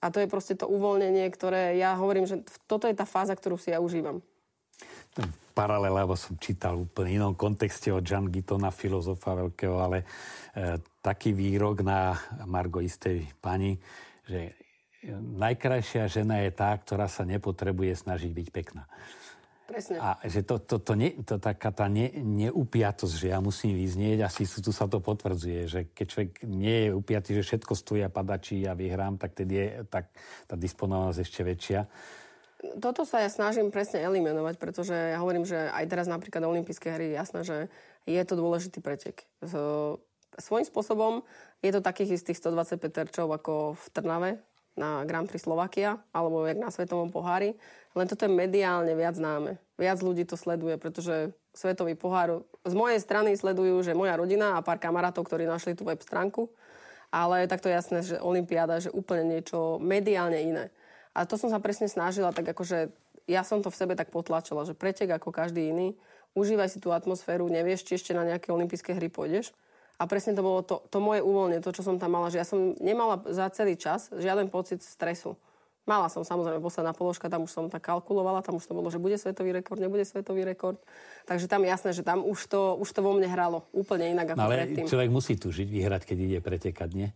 [0.00, 3.60] A to je proste to uvoľnenie, ktoré ja hovorím, že toto je tá fáza, ktorú
[3.60, 4.24] si ja užívam.
[5.52, 10.06] Paralel, lebo som čítal úplne inom kontexte od Jean Gittona, filozofa veľkého, ale
[10.56, 13.80] e, taký výrok na Margo istej pani,
[14.28, 14.52] že
[15.16, 18.84] najkrajšia žena je tá, ktorá sa nepotrebuje snažiť byť pekná.
[19.70, 20.02] Presne.
[20.02, 24.26] A že to, to, to, nie, to taká tá ne, neupiatosť, že ja musím vyznieť,
[24.26, 28.10] asi tu sa to potvrdzuje, že keď človek nie je upiatý, že všetko stojí a
[28.10, 30.10] padačí a vyhrám, tak tedy je tak,
[30.50, 31.80] tá disponovanosť ešte väčšia.
[32.82, 37.14] Toto sa ja snažím presne eliminovať, pretože ja hovorím, že aj teraz napríklad olympijské hry
[37.14, 37.56] je jasné, že
[38.10, 39.22] je to dôležitý pretek.
[40.38, 41.26] Svojím spôsobom
[41.64, 44.30] je to takých istých 125 terčov ako v Trnave,
[44.78, 47.58] na Grand Prix Slovakia, alebo jak na Svetovom pohári.
[47.92, 49.58] Len toto je mediálne viac známe.
[49.76, 52.46] Viac ľudí to sleduje, pretože Svetový pohár...
[52.62, 56.46] Z mojej strany sledujú, že moja rodina a pár kamarátov, ktorí našli tú web stránku,
[57.10, 60.64] ale takto je jasné, že Olympiáda, že úplne niečo mediálne iné.
[61.10, 62.94] A to som sa presne snažila, tak akože
[63.26, 65.98] ja som to v sebe tak potlačila, že pretek ako každý iný,
[66.38, 69.50] užívaj si tú atmosféru, nevieš, či ešte na nejaké olympijské hry pôjdeš,
[70.00, 72.46] a presne to bolo to, to moje uvoľne, to, čo som tam mala, že ja
[72.48, 75.36] som nemala za celý čas žiaden pocit stresu.
[75.84, 79.00] Mala som samozrejme posledná položka, tam už som tak kalkulovala, tam už to bolo, že
[79.00, 80.80] bude svetový rekord, nebude svetový rekord.
[81.28, 84.40] Takže tam jasné, že tam už to, už to vo mne hralo úplne inak ako
[84.40, 84.88] no, ale predtým.
[84.88, 87.08] človek musí tu žiť, vyhrať, keď ide pretekať, nie?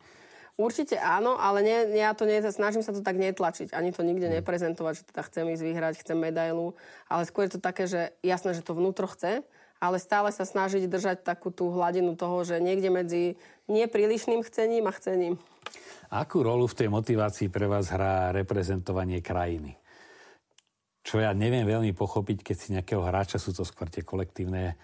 [0.54, 4.30] Určite áno, ale nie, ja to nie, snažím sa to tak netlačiť, ani to nikde
[4.30, 4.38] hmm.
[4.38, 6.78] neprezentovať, že teda chcem ísť vyhrať, chcem medailu,
[7.10, 9.42] ale skôr je to také, že jasné, že to vnútro chce,
[9.84, 13.22] ale stále sa snažiť držať takú tú hladinu toho, že niekde medzi
[13.68, 15.36] neprílišným chcením a chcením.
[16.08, 19.76] Akú rolu v tej motivácii pre vás hrá reprezentovanie krajiny?
[21.04, 24.74] Čo ja neviem veľmi pochopiť, keď si nejakého hráča, sú to skôr tie kolektívne e,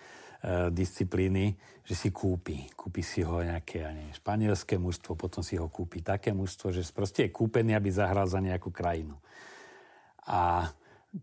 [0.69, 2.69] disciplíny, že si kúpi.
[2.77, 6.85] Kúpi si ho nejaké, ja neviem, španielské mužstvo, potom si ho kúpi také mužstvo, že
[6.93, 9.17] proste je kúpený, aby zahral za nejakú krajinu.
[10.29, 10.69] A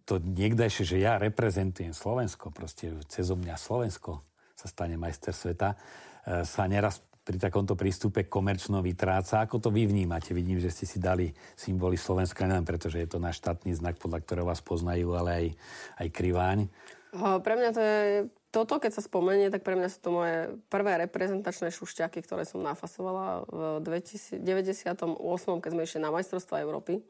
[0.03, 4.19] to niekdajšie, že ja reprezentujem Slovensko, proste cez mňa Slovensko
[4.57, 5.77] sa stane majster sveta,
[6.27, 9.43] e, sa neraz pri takomto prístupe komerčno vytráca.
[9.43, 10.31] Ako to vy vnímate?
[10.31, 14.23] Vidím, že ste si dali symboly Slovenska, neviem, pretože je to náš štátny znak, podľa
[14.23, 15.45] ktorého vás poznajú, ale aj,
[16.03, 16.59] aj kriváň.
[17.11, 18.03] Pre mňa to je
[18.47, 22.63] toto, keď sa spomenie, tak pre mňa sú to moje prvé reprezentačné šušťaky, ktoré som
[22.63, 24.39] nafasovala v 1998,
[25.59, 27.03] keď sme išli na majstrovstva Európy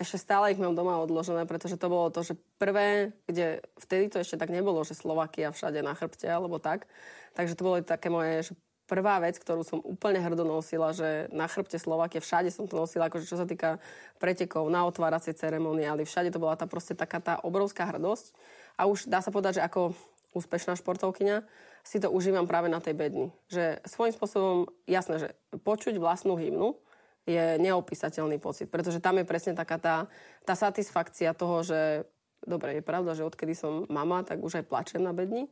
[0.00, 4.24] ešte stále ich mám doma odložené, pretože to bolo to, že prvé, kde vtedy to
[4.24, 6.88] ešte tak nebolo, že Slovakia všade na chrbte alebo tak.
[7.36, 8.52] Takže to bolo také moje, že
[8.88, 13.12] prvá vec, ktorú som úplne hrdo nosila, že na chrbte Slovakia, všade som to nosila,
[13.12, 13.76] akože čo sa týka
[14.16, 18.32] pretekov, na otváracej ceremoniály, všade to bola tá proste taká tá obrovská hrdosť.
[18.80, 19.94] A už dá sa povedať, že ako
[20.32, 21.44] úspešná športovkyňa
[21.84, 23.28] si to užívam práve na tej bedni.
[23.52, 24.56] Že svojím spôsobom,
[24.88, 25.28] jasné, že
[25.60, 26.74] počuť vlastnú hymnu,
[27.28, 29.96] je neopísateľný pocit, pretože tam je presne taká tá,
[30.44, 32.08] tá satisfakcia toho, že
[32.40, 35.46] dobre, je pravda, že odkedy som mama, tak už aj plačem na bedni,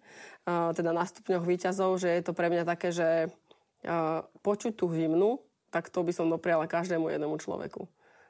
[0.49, 4.89] uh, teda na stupňoch výťazov, že je to pre mňa také, že uh, počuť tú
[4.89, 7.85] hymnu, tak to by som dopriala každému jednému človeku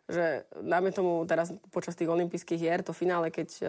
[0.08, 3.68] že dáme tomu teraz počas tých olympijských hier, to finále, keď uh,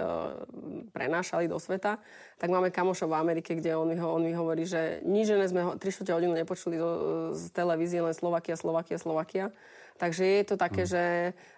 [0.95, 1.99] prenášali do sveta,
[2.39, 5.51] tak máme kamošov v Amerike, kde on mi, ho, on mi hovorí, že nič že
[5.51, 5.83] sme ho 3
[6.15, 6.91] hodinu nepočuli zo,
[7.35, 9.45] z televízie, len Slovakia, Slovakia, Slovakia.
[9.99, 10.89] Takže je to také, mm.
[10.89, 11.03] že...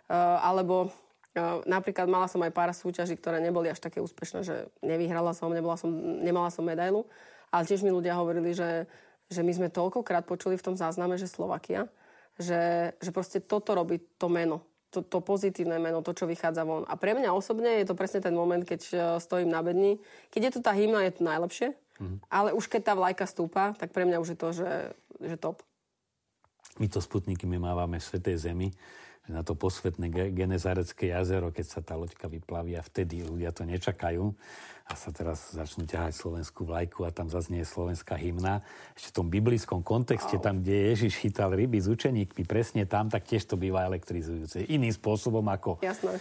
[0.09, 4.65] Uh, alebo uh, napríklad mala som aj pár súťaží, ktoré neboli až také úspešné, že
[4.81, 5.93] nevyhrala som, nebola som,
[6.25, 7.05] nemala som medailu.
[7.53, 8.89] Ale tiež mi ľudia hovorili, že,
[9.29, 11.85] že my sme toľkokrát počuli v tom zázname, že Slovakia,
[12.41, 16.83] že, že proste toto robí to meno to, to pozitívne meno, to, čo vychádza von.
[16.85, 19.97] A pre mňa osobne je to presne ten moment, keď uh, stojím na bedni.
[20.29, 22.17] Keď je to tá hymna, je to najlepšie, mm-hmm.
[22.27, 24.71] ale už keď tá vlajka stúpa, tak pre mňa už je to, že,
[25.23, 25.63] že top.
[26.79, 28.71] My to sputniky my mávame v Svetej Zemi,
[29.31, 34.35] na to posvetné Genezarecké jazero, keď sa tá loďka vyplaví a vtedy ľudia to nečakajú
[34.91, 38.59] a sa teraz začnú ťahať slovenskú vlajku a tam zaznie slovenská hymna.
[38.99, 40.43] Ešte v tom biblickom kontexte, wow.
[40.43, 44.67] tam, kde Ježiš chytal ryby s učeníkmi, presne tam, tak tiež to býva elektrizujúce.
[44.67, 46.19] Iným spôsobom ako Jasné.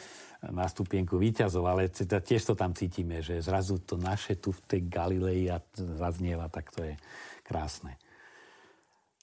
[0.55, 4.81] na stupienku výťazov, ale tiež to tam cítime, že zrazu to naše tu v tej
[4.87, 6.95] Galilei a zaznieva, tak to je
[7.43, 7.99] krásne.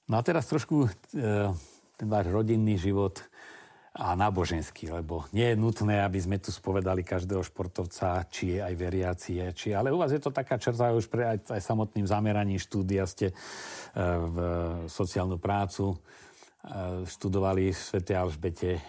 [0.08, 0.90] No a teraz trošku e,
[1.96, 3.20] ten váš rodinný život
[3.98, 8.74] a náboženský, lebo nie je nutné, aby sme tu spovedali každého športovca, či je aj
[8.78, 12.62] veriacie, či, ale u vás je to taká črta už pre aj, aj samotným zameraním
[12.62, 13.34] štúdia ste e,
[13.98, 14.36] v
[14.86, 15.98] sociálnu prácu,
[17.06, 18.70] študovali v Svete Alžbete.
[18.76, 18.80] E,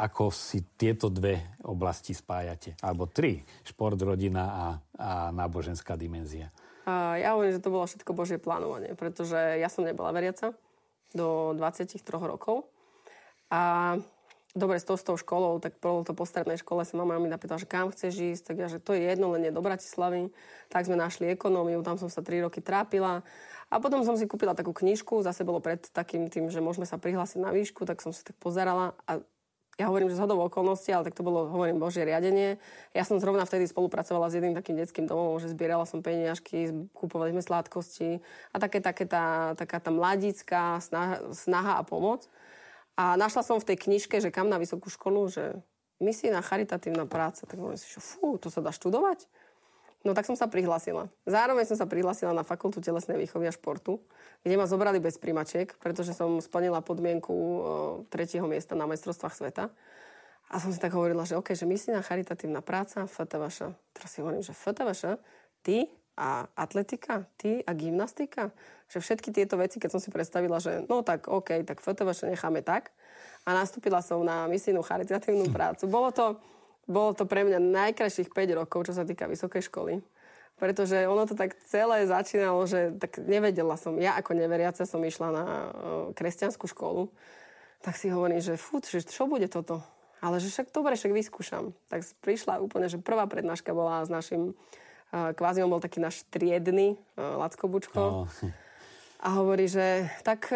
[0.00, 2.74] ako si tieto dve oblasti spájate?
[2.80, 3.44] Alebo tri.
[3.62, 4.66] Šport, rodina a,
[4.98, 6.50] a náboženská dimenzia.
[6.88, 10.56] Ja hovorím, že to bolo všetko Božie plánovanie, pretože ja som nebola veriaca
[11.12, 12.64] do 23 rokov.
[13.52, 13.96] A
[14.56, 17.28] dobre, s tou, s tou školou, tak bolo to po strednej škole, sa mama mi
[17.28, 20.32] napýtala, že kam chceš ísť, tak ja, že to je jedno, len nie do Bratislavy.
[20.72, 23.20] Tak sme našli ekonómiu, tam som sa 3 roky trápila.
[23.68, 26.96] A potom som si kúpila takú knižku, zase bolo pred takým tým, že môžeme sa
[26.96, 29.20] prihlásiť na výšku, tak som si tak pozerala a
[29.78, 32.58] ja hovorím, že zhodou okolností, ale tak to bolo, hovorím, Božie riadenie.
[32.90, 37.30] Ja som zrovna vtedy spolupracovala s jedným takým detským domom, že zbierala som peniažky, kúpovali
[37.30, 38.18] sme sladkosti
[38.50, 42.26] a také, také tá, taká tá mladická snaha, snaha a pomoc.
[42.98, 45.62] A našla som v tej knižke, že kam na vysokú školu, že
[46.02, 47.46] misijná charitatívna práca.
[47.46, 49.30] Tak hovorím si, že fú, to sa dá študovať?
[50.02, 51.10] No tak som sa prihlásila.
[51.26, 53.98] Zároveň som sa prihlásila na fakultu telesnej výchovy a športu,
[54.46, 57.34] kde ma zobrali bez primačiek, pretože som splnila podmienku
[58.10, 59.70] tretieho miesta na majstrovstvách sveta.
[60.48, 63.74] A som si tak hovorila, že OK, že misijná charitatívna práca, FTVŠ.
[63.94, 65.18] Teraz si hovorím, že FTVŠ,
[65.62, 68.50] ty a atletika, ty a gymnastika.
[68.90, 72.66] Že všetky tieto veci, keď som si predstavila, že no tak OK, tak FTVŠ necháme
[72.66, 72.90] tak.
[73.46, 75.86] A nastúpila som na misijnú charitatívnu prácu.
[75.86, 76.42] Bolo to,
[76.90, 80.02] bolo to pre mňa najkrajších 5 rokov, čo sa týka vysokej školy.
[80.58, 83.94] Pretože ono to tak celé začínalo, že tak nevedela som.
[84.02, 85.62] Ja ako neveriaca som išla na uh,
[86.18, 87.14] kresťanskú školu.
[87.78, 89.86] Tak si hovorím, že fut, že čo bude toto?
[90.18, 91.70] Ale že však dobre, však vyskúšam.
[91.86, 94.58] Tak prišla úplne, že prvá prednáška bola s našim
[95.12, 98.24] kvázi on bol taký náš triedny uh, Lacko Bučko.
[98.24, 98.28] Oh.
[99.18, 100.46] A hovorí, že tak,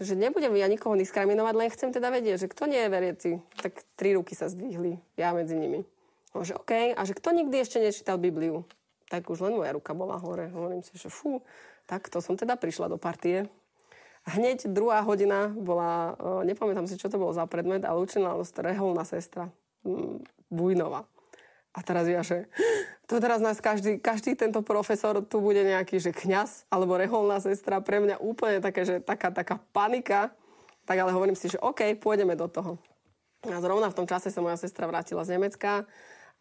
[0.00, 3.30] že nebudem ja nikoho diskriminovať, len chcem teda vedieť, že kto nie je veriaci.
[3.60, 5.84] Tak tri ruky sa zdvihli, ja medzi nimi.
[6.32, 8.64] On, že OK, a že kto nikdy ešte nečítal Bibliu?
[9.12, 10.48] Tak už len moja ruka bola hore.
[10.48, 11.44] Hovorím si, že fú,
[11.84, 13.52] tak to som teda prišla do partie.
[14.26, 19.52] Hneď druhá hodina bola, nepamätám si, čo to bolo za predmet, ale učila nás sestra
[20.48, 21.04] Bujnova.
[21.76, 22.48] A teraz ja, že
[23.06, 27.78] to teraz nás každý, každý tento profesor tu bude nejaký, že kňaz alebo reholná sestra.
[27.78, 30.34] Pre mňa úplne také, že taká, taká panika.
[30.86, 32.78] Tak ale hovorím si, že OK, pôjdeme do toho.
[33.46, 35.86] A zrovna v tom čase sa moja sestra vrátila z Nemecka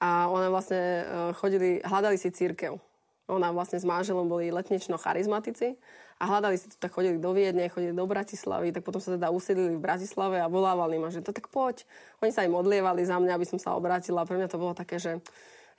[0.01, 1.03] a ona vlastne e,
[1.37, 2.81] chodili, hľadali si církev.
[3.29, 5.77] Ona vlastne s manželom boli letnično charizmatici
[6.17, 9.29] a hľadali si to, tak chodili do Viedne, chodili do Bratislavy, tak potom sa teda
[9.33, 11.85] usiedli v Bratislave a volávali ma, že to tak poď.
[12.25, 14.25] Oni sa im modlievali za mňa, aby som sa obrátila.
[14.25, 15.21] Pre mňa to bolo také, že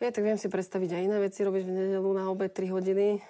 [0.00, 3.22] je, tak viem si predstaviť aj iné veci robiť v nedelu na obed 3 hodiny.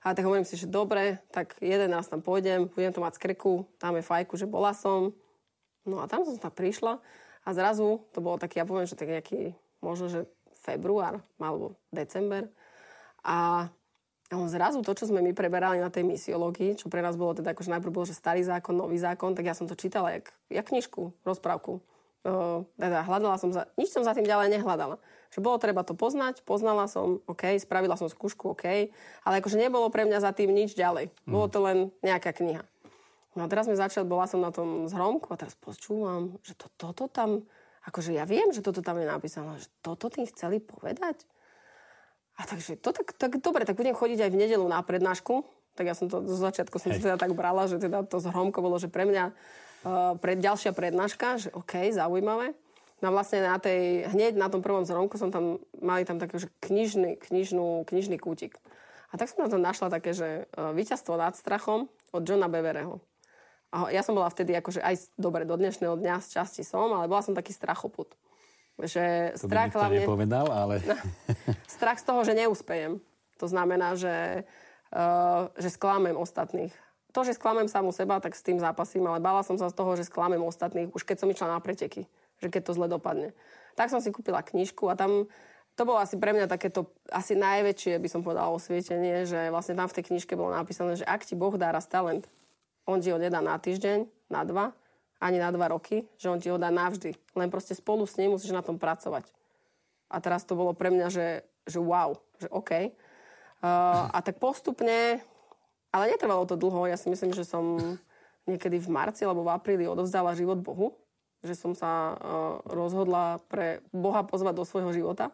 [0.00, 3.22] A tak hovorím si, že dobre, tak jeden raz tam pôjdem, budem to mať z
[3.28, 5.12] krku, je fajku, že bola som.
[5.84, 7.00] No a tam som tam prišla
[7.44, 9.52] a zrazu to bolo taký, ja poviem, že tak nejaký,
[9.84, 10.20] možno, že
[10.60, 12.48] február alebo december.
[13.24, 13.68] A
[14.32, 17.52] on zrazu to, čo sme my preberali na tej misiológii, čo pre nás bolo teda
[17.52, 20.64] akože najprv bolo, že starý zákon, nový zákon, tak ja som to čítala jak, jak
[20.64, 21.82] knižku, rozprávku.
[22.20, 25.00] Uh, teda hľadala som za, nič som za tým ďalej nehľadala.
[25.30, 28.90] Že bolo treba to poznať, poznala som, OK, spravila som skúšku, OK,
[29.22, 31.14] ale akože nebolo pre mňa za tým nič ďalej.
[31.24, 31.30] Mm.
[31.30, 32.66] Bolo to len nejaká kniha.
[33.38, 36.66] No a teraz sme začali, bola som na tom zhromku a teraz počúvam, že to,
[36.74, 37.46] toto tam,
[37.86, 41.22] akože ja viem, že toto tam je napísané, že toto tým chceli povedať.
[42.40, 45.46] A takže to tak, tak dobre, tak budem chodiť aj v nedelu na prednášku.
[45.78, 48.58] Tak ja som to zo začiatku som si teda tak brala, že teda to zhromko
[48.58, 52.56] bolo, že pre mňa uh, pre, ďalšia prednáška, že OK, zaujímavé.
[53.00, 56.48] No vlastne na tej, hneď na tom prvom zhromku som tam, mali tam taký, že
[56.60, 58.60] knižný, knižnú, knižný kútik.
[59.10, 63.00] A tak som na to našla také, že uh, víťazstvo nad strachom od Johna Bevereho.
[63.72, 67.08] A ja som bola vtedy akože aj, dobre, do dnešného dňa z časti som, ale
[67.08, 68.12] bola som taký strachoput.
[68.76, 70.02] Že to strach by hlavne...
[70.04, 70.74] nepovedal, ale...
[71.80, 73.00] strach z toho, že neúspejem.
[73.40, 74.44] To znamená, že,
[74.92, 76.74] uh, že sklamem ostatných.
[77.16, 79.96] To, že sklamem samu seba, tak s tým zápasím, ale bala som sa z toho,
[79.98, 82.06] že sklamem ostatných, už keď som išla na preteky,
[82.40, 83.36] že keď to zle dopadne.
[83.78, 85.30] Tak som si kúpila knižku a tam
[85.78, 89.88] to bolo asi pre mňa takéto asi najväčšie, by som povedala, osvietenie, že vlastne tam
[89.88, 92.28] v tej knižke bolo napísané, že ak ti Boh dá raz talent,
[92.84, 94.76] on ti ho nedá na týždeň, na dva,
[95.22, 97.16] ani na dva roky, že on ti ho dá navždy.
[97.36, 99.24] Len proste spolu s ním musíš na tom pracovať.
[100.10, 101.26] A teraz to bolo pre mňa, že,
[101.64, 102.92] že wow, že OK.
[103.60, 105.24] Uh, a tak postupne,
[105.92, 107.78] ale netrvalo to dlho, ja si myslím, že som
[108.44, 110.96] niekedy v marci alebo v apríli odovzdala život Bohu,
[111.40, 112.16] že som sa uh,
[112.68, 115.32] rozhodla pre Boha pozvať do svojho života.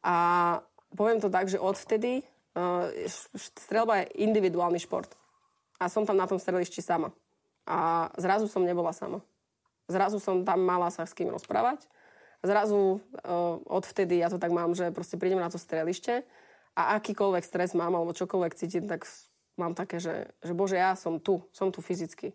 [0.00, 0.58] A
[0.96, 2.24] poviem to tak, že odvtedy
[2.56, 2.88] uh,
[3.36, 5.12] strelba je individuálny šport.
[5.78, 7.12] A som tam na tom strelišti sama.
[7.68, 9.20] A zrazu som nebola sama.
[9.88, 11.84] Zrazu som tam mala sa s kým rozprávať.
[12.40, 16.24] Zrazu uh, odvtedy ja to tak mám, že proste prídem na to strelište
[16.78, 19.02] a akýkoľvek stres mám alebo čokoľvek cítim, tak
[19.58, 22.30] mám také, že, že bože, ja som tu, som tu fyzicky.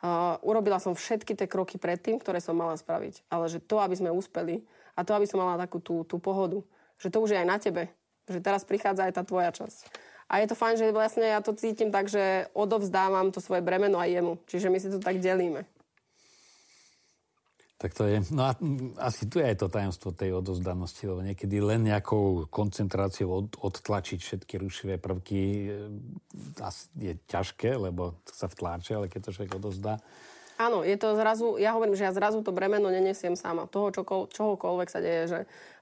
[0.00, 3.20] Uh, urobila som všetky tie kroky predtým, ktoré som mala spraviť.
[3.28, 4.64] Ale že to, aby sme úspeli
[4.96, 6.64] a to, aby som mala takú tú, tú pohodu,
[6.96, 7.92] že to už je aj na tebe.
[8.24, 9.92] Že teraz prichádza aj tá tvoja časť.
[10.30, 13.98] A je to fajn, že vlastne ja to cítim tak, že odovzdávam to svoje bremeno
[13.98, 14.34] aj jemu.
[14.46, 15.66] Čiže my si to tak delíme.
[17.80, 18.52] Tak to je, no a
[19.00, 24.20] asi tu je aj to tajomstvo tej odozdanosti, lebo niekedy len nejakou koncentráciou od, odtlačiť
[24.20, 25.68] všetky rušivé prvky e,
[27.00, 29.96] je ťažké, lebo sa vtláča, ale keď to človek odozdá.
[30.60, 33.64] Áno, je to zrazu, ja hovorím, že ja zrazu to bremeno nenesiem sama.
[33.64, 35.38] Toho, čo, čohokoľvek sa deje, že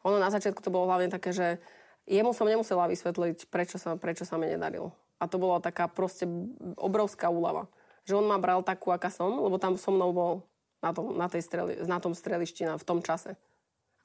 [0.07, 1.59] ono na začiatku to bolo hlavne také, že
[2.07, 4.95] jemu som nemusela vysvetliť, prečo sa, prečo sa mi nedarilo.
[5.19, 6.31] A to bola taká proste
[6.79, 7.67] obrovská úlava.
[8.07, 10.47] Že on ma bral takú, aká som, lebo tam so mnou bol
[10.83, 13.35] na tom, na tej streli, na tom strelišti v tom čase.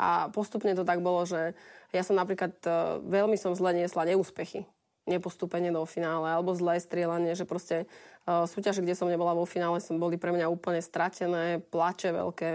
[0.01, 1.53] A postupne to tak bolo, že
[1.93, 4.65] ja som napríklad uh, veľmi som zle niesla neúspechy.
[5.03, 7.85] Nepostúpenie do finále alebo zlé strieľanie, že proste
[8.25, 12.51] uh, súťaže, kde som nebola vo finále, som boli pre mňa úplne stratené, plače veľké.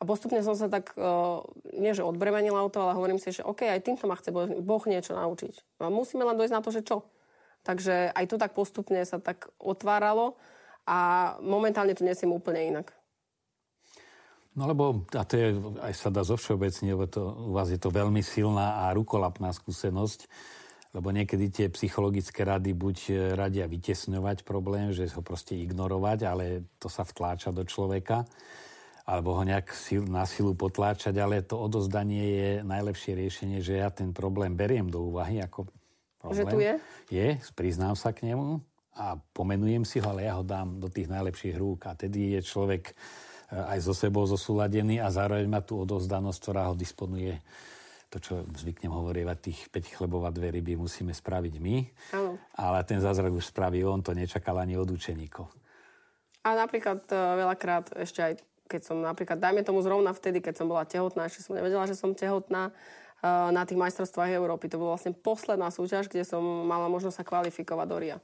[0.00, 1.44] A postupne som sa tak, uh,
[1.76, 4.84] nie že odbremenila o to, ale hovorím si, že OK, aj týmto ma chce Boh
[4.88, 5.84] niečo naučiť.
[5.84, 7.04] A musíme len dojsť na to, že čo.
[7.60, 10.40] Takže aj to tak postupne sa tak otváralo
[10.88, 12.96] a momentálne to nesiem úplne inak.
[14.58, 17.78] No lebo, a to je, aj sa dá zo všeobecne, lebo to, u vás je
[17.78, 20.26] to veľmi silná a rukolapná skúsenosť,
[20.90, 26.66] lebo niekedy tie psychologické rady buď e, radia vytesňovať problém, že ho proste ignorovať, ale
[26.82, 28.26] to sa vtláča do človeka,
[29.06, 29.70] alebo ho nejak
[30.10, 35.14] na silu potláčať, ale to odozdanie je najlepšie riešenie, že ja ten problém beriem do
[35.14, 35.70] úvahy ako
[36.18, 36.42] problém.
[36.42, 36.74] Že tu je?
[37.14, 38.58] Je, priznám sa k nemu
[38.98, 42.42] a pomenujem si ho, ale ja ho dám do tých najlepších rúk a tedy je
[42.42, 42.98] človek
[43.50, 47.34] aj so sebou zosúladený a zároveň má tú odovzdanosť, ktorá ho disponuje
[48.10, 51.76] to, čo zvyknem hovorievať, tých 5 chlebov a dve ryby musíme spraviť my.
[52.18, 52.38] Ano.
[52.58, 55.46] Ale ten zázrak už spraví on, to nečakal ani od učeníkov.
[56.42, 58.32] A napríklad e, veľakrát ešte aj
[58.70, 61.98] keď som napríklad, dajme tomu zrovna vtedy, keď som bola tehotná, ešte som nevedela, že
[61.98, 62.72] som tehotná, e,
[63.50, 64.70] na tých majstrovstvách Európy.
[64.70, 68.18] To bola vlastne posledná súťaž, kde som mala možnosť sa kvalifikovať do RIA.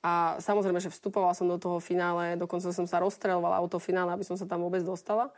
[0.00, 4.24] A samozrejme, že vstupovala som do toho finále, dokonca som sa rozstrelovala auto finále, aby
[4.24, 5.28] som sa tam vôbec dostala.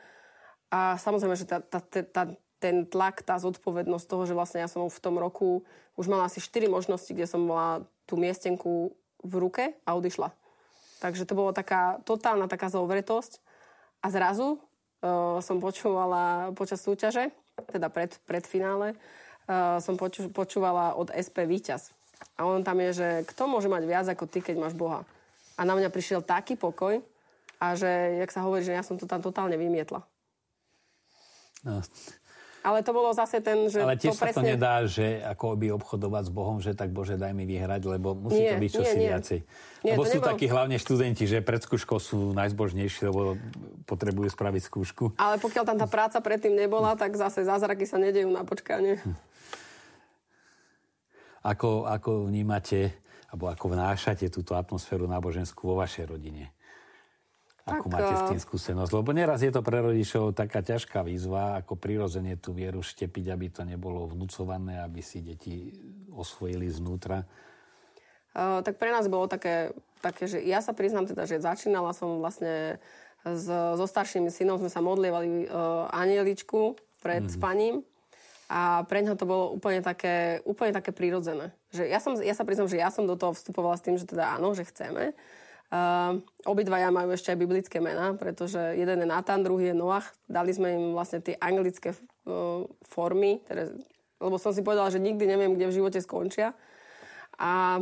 [0.70, 2.22] A samozrejme, že tá, tá, tá,
[2.62, 5.66] ten tlak, tá zodpovednosť toho, že vlastne ja som v tom roku
[5.98, 8.94] už mala asi 4 možnosti, kde som mala tú miestenku
[9.26, 10.30] v ruke a odišla.
[11.02, 13.42] Takže to bola taká totálna taká zovretosť.
[13.98, 14.62] A zrazu
[15.02, 17.34] uh, som počúvala počas súťaže,
[17.66, 18.94] teda pred, pred finále,
[19.50, 22.01] uh, som poču, počúvala od SP Výťaz
[22.38, 25.06] a on tam je, že kto môže mať viac ako ty, keď máš Boha.
[25.56, 27.02] A na mňa prišiel taký pokoj,
[27.62, 30.02] a že, jak sa hovorí, že ja som to tam totálne vymietla.
[31.62, 31.78] No.
[32.62, 34.38] Ale to bolo zase ten, že Ale tiež to presne...
[34.38, 37.82] sa to nedá, že ako by obchodovať s Bohom, že tak Bože, daj mi vyhrať,
[37.90, 39.10] lebo musí nie, to byť čosi nie, nie.
[39.10, 39.38] viacej.
[39.82, 40.30] Nie, lebo sú nebol...
[40.30, 43.34] takí hlavne študenti, že pred skúškou sú najzbožnejší, lebo
[43.86, 45.18] potrebujú spraviť skúšku.
[45.18, 49.02] Ale pokiaľ tam tá práca predtým nebola, tak zase zázraky sa nedejú na počkanie.
[49.02, 49.14] Hm.
[51.42, 52.94] Ako, ako vnímate,
[53.34, 56.54] alebo ako vnášate túto atmosféru náboženskú vo vašej rodine?
[57.62, 58.90] Ako tak, máte s tým skúsenosť?
[58.90, 63.46] Lebo neraz je to pre rodičov taká ťažká výzva, ako prirodzene tú vieru štepiť, aby
[63.54, 65.70] to nebolo vnúcované, aby si deti
[66.10, 67.22] osvojili znútra.
[68.34, 69.70] Uh, tak pre nás bolo také,
[70.02, 72.82] také, že ja sa priznám teda, že začínala som vlastne
[73.22, 77.36] s, so starším synom, sme sa modlievali uh, anieličku pred mm-hmm.
[77.38, 77.76] spaním
[78.52, 81.56] a pre ňa to bolo úplne také, úplne také prírodzené.
[81.72, 84.04] Že ja, som, ja sa priznám, že ja som do toho vstupovala s tým, že
[84.04, 85.16] teda áno, že chceme.
[85.72, 90.12] Uh, obidvaja majú ešte aj biblické mená, pretože jeden je Nathan, druhý je Noach.
[90.28, 93.72] Dali sme im vlastne tie anglické uh, formy, teda,
[94.20, 96.52] lebo som si povedala, že nikdy neviem, kde v živote skončia.
[97.40, 97.80] A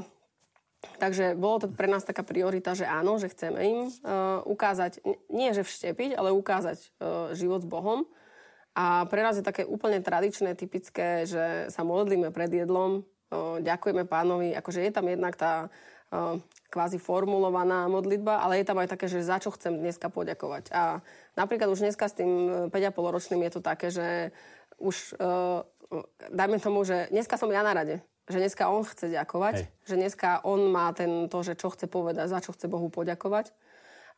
[0.80, 5.52] Takže bolo to pre nás taká priorita, že áno, že chceme im uh, ukázať, nie
[5.52, 8.08] že vštepiť, ale ukázať uh, život s Bohom.
[8.80, 13.04] A pre nás je také úplne tradičné, typické, že sa modlíme pred jedlom,
[13.60, 15.68] ďakujeme pánovi, akože je tam jednak tá
[16.72, 20.72] kvázi formulovaná modlitba, ale je tam aj také, že za čo chcem dneska poďakovať.
[20.72, 21.04] A
[21.36, 24.32] napríklad už dneska s tým 5,5 ročným je to také, že
[24.80, 25.14] už
[26.32, 28.00] dajme tomu, že dneska som ja na rade,
[28.32, 29.66] že dneska on chce ďakovať, Hej.
[29.86, 33.52] že dneska on má ten to, že čo chce povedať, za čo chce Bohu poďakovať.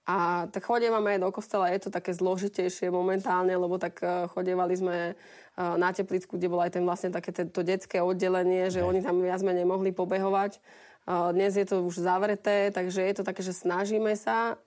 [0.03, 4.75] A tak chodievame aj do kostela, je to také zložitejšie momentálne, lebo tak e, chodievali
[4.75, 5.13] sme e,
[5.55, 9.39] na Teplicku, kde bolo aj ten vlastne také to detské oddelenie, že oni tam viac
[9.47, 10.59] menej mohli pobehovať.
[10.59, 10.61] E,
[11.07, 14.59] dnes je to už zavreté, takže je to také, že snažíme sa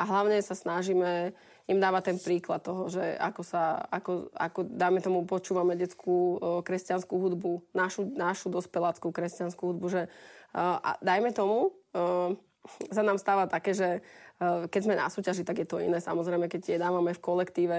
[0.00, 1.36] a hlavne sa snažíme
[1.68, 7.14] im dávať ten príklad toho, že ako sa, ako, ako dáme tomu, počúvame detskú kresťanskú
[7.20, 10.02] hudbu, našu, našu dospeláckú kresťanskú hudbu, že
[10.56, 11.70] a dajme tomu,
[12.92, 13.88] sa nám stáva také, že
[14.40, 15.98] uh, keď sme na súťaži, tak je to iné.
[15.98, 17.78] Samozrejme, keď jedávame v kolektíve.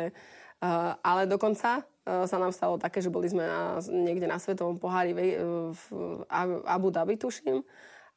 [0.62, 4.78] Uh, ale dokonca uh, sa nám stalo také, že boli sme na, niekde na Svetovom
[4.78, 5.14] pohári
[5.74, 5.84] v,
[6.66, 7.66] Abu Dhabi, tuším.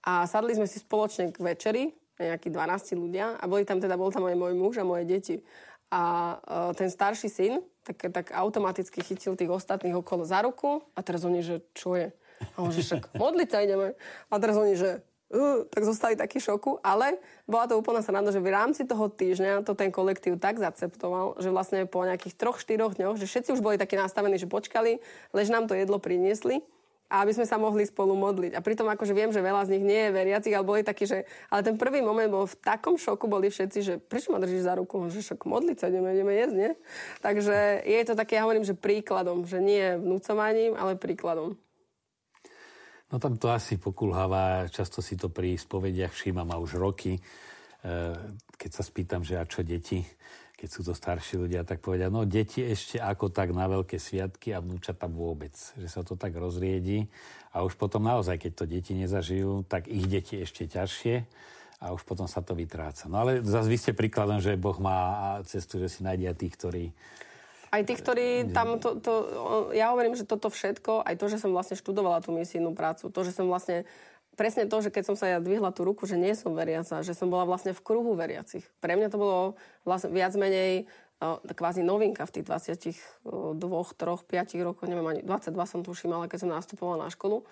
[0.04, 1.84] A sadli sme si spoločne k večeri,
[2.20, 3.40] nejakí 12 ľudia.
[3.40, 5.40] A boli tam teda, bol tam aj môj muž a moje deti.
[5.88, 6.36] A
[6.76, 11.44] ten starší syn tak, tak automaticky chytil tých ostatných okolo za ruku a teraz oni,
[11.44, 12.08] že čo je?
[12.56, 13.92] A on, že však modliť sa ideme.
[14.32, 17.16] A teraz oni, že uh, tak zostali taký šoku, ale
[17.48, 21.48] bola to úplná sranda, že v rámci toho týždňa to ten kolektív tak zaceptoval, že
[21.48, 25.00] vlastne po nejakých troch, štyroch dňoch, že všetci už boli takí nastavení, že počkali,
[25.32, 26.60] lež nám to jedlo priniesli
[27.14, 28.56] a aby sme sa mohli spolu modliť.
[28.56, 31.28] A pritom akože viem, že veľa z nich nie je veriacich, ale boli takí, že...
[31.52, 34.74] Ale ten prvý moment bol v takom šoku, boli všetci, že prečo ma držíš za
[34.74, 34.98] ruku?
[35.12, 36.70] Že však modliť sa ideme, ideme jesť, nie?
[37.20, 41.54] Takže je to také, ja hovorím, že príkladom, že nie vnúcovaním, ale príkladom.
[43.12, 48.16] No tam to asi pokulháva, často si to pri spovediach všímam a už roky, eh,
[48.56, 50.00] keď sa spýtam, že a čo deti,
[50.54, 54.56] keď sú to starší ľudia, tak povedia, no deti ešte ako tak na veľké sviatky
[54.56, 55.52] a vnúčata vôbec.
[55.76, 57.04] Že sa to tak rozriedi
[57.52, 61.16] a už potom naozaj, keď to deti nezažijú, tak ich deti ešte ťažšie
[61.84, 63.12] a už potom sa to vytráca.
[63.12, 66.84] No ale zase vy ste príkladom, že Boh má cestu, že si nájde tých, ktorí
[67.74, 69.12] aj tí, ktorí tam to, to,
[69.74, 73.20] ja hovorím, že toto všetko, aj to, že som vlastne študovala tú misijnú prácu, to,
[73.26, 73.82] že som vlastne
[74.38, 77.14] presne to, že keď som sa ja dvihla tú ruku, že nie som veriaca, že
[77.14, 78.66] som bola vlastne v kruhu veriacich.
[78.82, 79.38] Pre mňa to bolo
[79.86, 80.86] vlastne viac menej
[81.54, 86.44] kvázi novinka v tých 22, 3, 5 rokoch, neviem ani 22 som tuším, ale keď
[86.44, 87.46] som nastupovala na školu.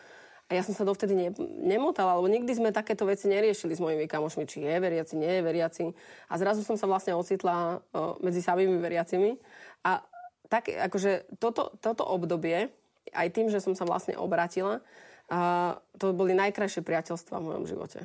[0.51, 1.33] A ja som sa dovtedy ne,
[1.65, 5.43] nemotala, lebo nikdy sme takéto veci neriešili s mojimi kamošmi, či je veriaci, nie je
[5.47, 5.85] veriaci.
[6.29, 7.81] A zrazu som sa vlastne ocitla
[8.21, 9.39] medzi samými veriacimi.
[9.87, 10.05] A
[10.53, 12.69] tak, akože toto, toto obdobie,
[13.17, 14.85] aj tým, že som sa vlastne obratila,
[15.33, 18.05] a to boli najkrajšie priateľstva v mojom živote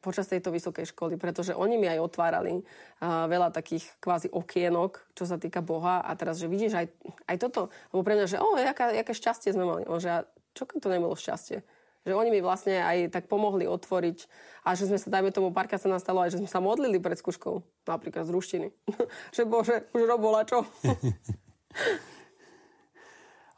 [0.00, 5.28] počas tejto vysokej školy, pretože oni mi aj otvárali uh, veľa takých kvázi okienok, čo
[5.28, 6.86] sa týka Boha a teraz, že vidíš aj,
[7.28, 10.24] aj toto, lebo pre mňa, že o, jaká, jaké šťastie sme mali, že
[10.56, 11.60] čo keď to nebolo šťastie?
[12.08, 14.24] Že oni mi vlastne aj tak pomohli otvoriť
[14.64, 17.20] a že sme sa, dajme tomu, párka sa nastalo aj, že sme sa modlili pred
[17.20, 18.68] skúškou, napríklad z ruštiny.
[19.36, 20.64] že bože, už robola čo?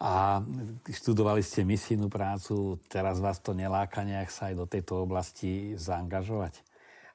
[0.03, 0.43] A
[0.91, 6.59] študovali ste misijnú prácu, teraz vás to neláka nejak sa aj do tejto oblasti zaangažovať?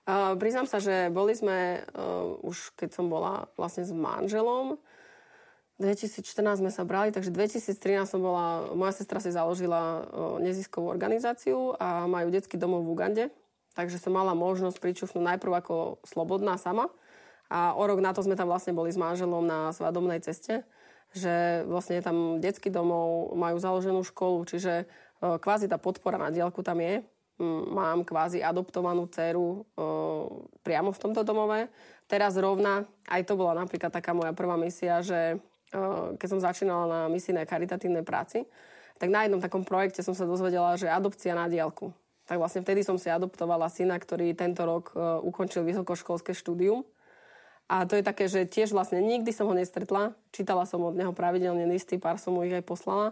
[0.07, 4.79] Uh, priznám sa, že boli sme uh, už keď som bola vlastne s manželom,
[5.83, 11.75] 2014 sme sa brali, takže 2013 som bola, moja sestra si založila uh, neziskovú organizáciu
[11.75, 13.25] a majú detský domov v Ugande,
[13.75, 16.87] takže som mala možnosť pričuchnúť najprv ako slobodná sama
[17.51, 20.63] a o rok na to sme tam vlastne boli s manželom na svadobnej ceste
[21.15, 24.85] že vlastne tam detský domov, majú založenú školu, čiže e,
[25.19, 27.05] kvázi tá podpora na diálku tam je.
[27.69, 29.85] Mám kvázi adoptovanú dceru e,
[30.65, 31.69] priamo v tomto domove.
[32.09, 35.77] Teraz rovna, aj to bola napríklad taká moja prvá misia, že e,
[36.17, 38.43] keď som začínala na misijnej karitatívnej práci,
[38.97, 41.93] tak na jednom takom projekte som sa dozvedela, že adopcia na diálku.
[42.25, 44.91] Tak vlastne vtedy som si adoptovala syna, ktorý tento rok
[45.23, 46.83] ukončil vysokoškolské štúdium
[47.67, 50.15] a to je také, že tiež vlastne nikdy som ho nestretla.
[50.31, 53.11] Čítala som od neho pravidelne listy, pár som mu ich aj poslala.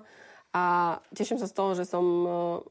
[0.55, 2.29] A teším sa z toho, že som e,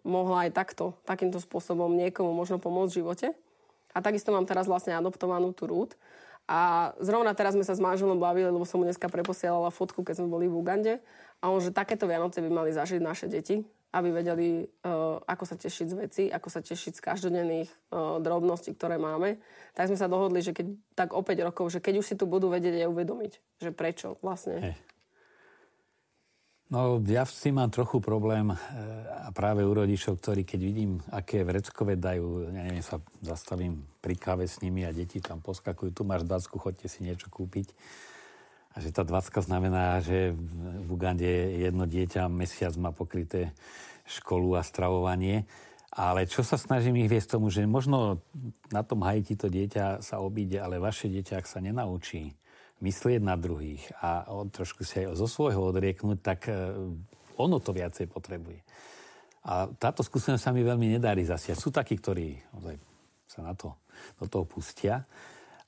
[0.08, 3.28] mohla aj takto, takýmto spôsobom niekomu možno pomôcť v živote.
[3.92, 5.92] A takisto mám teraz vlastne adoptovanú tú rút.
[6.48, 10.24] A zrovna teraz sme sa s manželom bavili, lebo som mu dneska preposielala fotku, keď
[10.24, 10.94] sme boli v Ugande.
[11.44, 13.60] A on, že takéto Vianoce by mali zažiť naše deti
[13.94, 18.74] aby vedeli, uh, ako sa tešiť z veci, ako sa tešiť z každodenných uh, drobností,
[18.74, 19.38] ktoré máme.
[19.78, 20.66] Tak sme sa dohodli, že keď
[20.98, 23.32] tak o 5 rokov, že keď už si tu budú vedieť aj uvedomiť,
[23.62, 24.58] že prečo vlastne.
[24.58, 24.76] Hey.
[26.74, 28.56] No, ja si mám trochu problém e,
[29.22, 34.18] a práve u rodičov, ktorí keď vidím, aké vreckové dajú, ja neviem, sa zastavím pri
[34.18, 37.70] káve s nimi a deti tam poskakujú, tu máš 20, chodte si niečo kúpiť.
[38.74, 43.54] A že tá 20 znamená, že v Ugande jedno dieťa mesiac má pokryté
[44.02, 45.46] školu a stravovanie.
[45.94, 48.18] Ale čo sa snažím ich viesť tomu, že možno
[48.74, 52.34] na tom Haiti to dieťa sa obíde, ale vaše dieťa, ak sa nenaučí
[52.82, 56.74] myslieť na druhých a trošku si aj zo svojho odrieknúť, tak e,
[57.38, 58.58] ono to viacej potrebuje.
[59.46, 61.62] A táto skúsenosť sa mi veľmi nedarí zasiať.
[61.62, 62.42] Sú takí, ktorí
[63.30, 63.78] sa na to,
[64.18, 65.06] do toho pustia,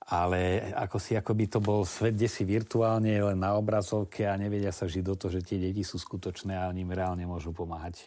[0.06, 4.38] ale ako si ako by to bol svet, kde si virtuálne len na obrazovke a
[4.38, 7.50] nevedia sa žiť do toho, že tie deti sú skutočné a oni im reálne môžu
[7.50, 8.06] pomáhať.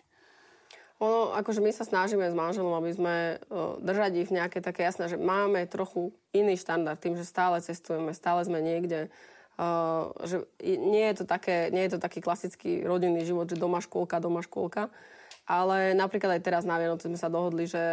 [1.00, 4.84] Ono, akože my sa snažíme s manželom, aby sme uh, držať ich v nejaké také
[4.84, 9.08] jasné, že máme trochu iný štandard tým, že stále cestujeme, stále sme niekde.
[9.60, 13.84] Uh, že nie je, to také, nie je to taký klasický rodinný život, že doma
[13.84, 14.92] škôlka, doma škôlka.
[15.48, 17.84] Ale napríklad aj teraz na Vianoce sme sa dohodli, že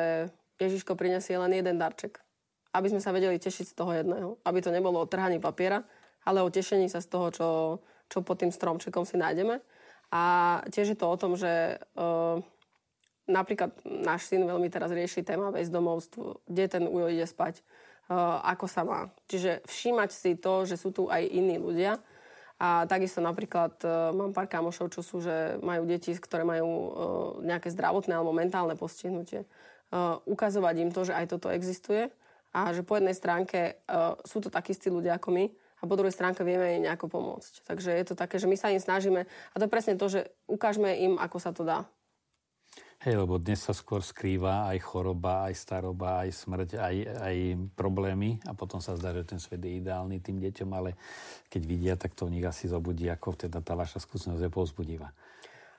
[0.59, 2.26] Ježiško prinesie len jeden darček.
[2.77, 4.37] Aby sme sa vedeli tešiť z toho jedného.
[4.45, 5.81] Aby to nebolo o trhaní papiera,
[6.29, 7.49] ale o tešení sa z toho, čo,
[8.13, 9.65] čo pod tým stromčekom si nájdeme.
[10.13, 10.23] A
[10.69, 12.37] tiež je to o tom, že uh,
[13.27, 17.65] napríklad náš syn veľmi teraz rieši téma bezdomovstvo, kde ten ujo ide spať,
[18.13, 19.09] uh, ako sa má.
[19.27, 21.99] Čiže všímať si to, že sú tu aj iní ľudia.
[22.57, 26.91] A takisto napríklad uh, mám pár kamošov, čo sú, že majú deti, ktoré majú uh,
[27.41, 29.49] nejaké zdravotné alebo mentálne postihnutie.
[29.91, 32.11] Uh, ukazovať im to, že aj toto existuje
[32.57, 35.45] a že po jednej stránke uh, sú to takí istí ľudia ako my,
[35.77, 37.69] a po druhej stránke vieme jej nejako pomôcť.
[37.69, 40.33] Takže je to také, že my sa im snažíme a to je presne to, že
[40.49, 41.85] ukážeme im, ako sa to dá.
[43.05, 46.97] Hej, lebo dnes sa skôr skrýva aj choroba, aj staroba, aj smrť, aj,
[47.29, 47.37] aj
[47.77, 50.97] problémy a potom sa zdá, že ten svet je ideálny tým deťom, ale
[51.53, 55.13] keď vidia, tak to v nich asi zobudí, ako teda tá vaša skúsenosť je povzbudivá.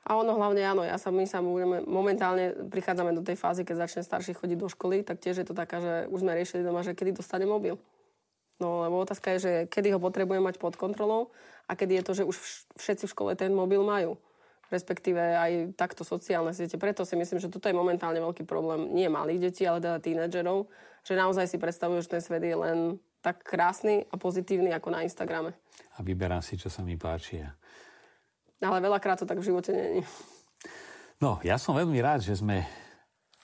[0.08, 3.84] A ono hlavne áno, ja sa, my sa budeme, momentálne prichádzame do tej fázy, keď
[3.84, 6.80] začne starší chodiť do školy, tak tiež je to taká, že už sme riešili doma,
[6.80, 7.76] že kedy dostane mobil.
[8.64, 11.30] No lebo otázka je, že kedy ho potrebujem mať pod kontrolou
[11.68, 12.38] a kedy je to, že už
[12.80, 14.16] všetci v škole ten mobil majú.
[14.72, 16.80] Respektíve aj takto sociálne siete.
[16.80, 20.68] Preto si myslím, že toto je momentálne veľký problém nie malých detí, ale teda tínedžerov,
[21.04, 22.80] že naozaj si predstavujú, že ten svet je len
[23.24, 25.56] tak krásny a pozitívny ako na Instagrame.
[25.96, 27.44] A vyberám si, čo sa mi páči.
[28.64, 30.02] Ale veľakrát to tak v živote není.
[31.18, 32.66] No, ja som veľmi rád, že sme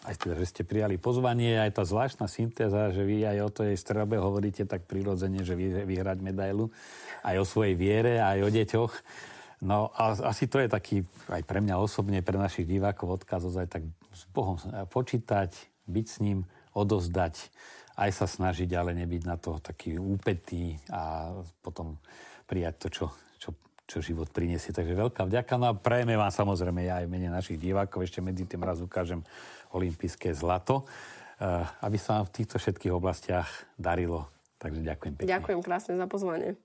[0.03, 3.73] aj teda, že ste prijali pozvanie, aj tá zvláštna syntéza, že vy aj o tej
[3.79, 6.67] strelbe hovoríte tak prirodzene, že vy, vyhrať medailu,
[7.23, 8.93] aj o svojej viere, aj o deťoch.
[9.63, 13.79] No a asi to je taký aj pre mňa osobne, pre našich divákov odkaz aj
[13.79, 14.59] tak s Bohom
[14.91, 15.55] počítať,
[15.87, 16.43] byť s ním,
[16.75, 17.47] odozdať,
[17.95, 21.31] aj sa snažiť, ale nebyť na to taký úpetý a
[21.63, 22.01] potom
[22.43, 23.05] prijať to, čo,
[23.87, 24.71] čo, život priniesie.
[24.71, 25.53] Takže veľká vďaka.
[25.59, 28.07] No a prajeme vám samozrejme ja aj mene našich divákov.
[28.07, 29.21] Ešte medzi tým raz ukážem
[29.75, 30.87] olympijské zlato,
[31.39, 34.31] eh, aby sa vám v týchto všetkých oblastiach darilo.
[34.57, 35.29] Takže ďakujem pekne.
[35.29, 36.55] Ďakujem krásne za pozvanie.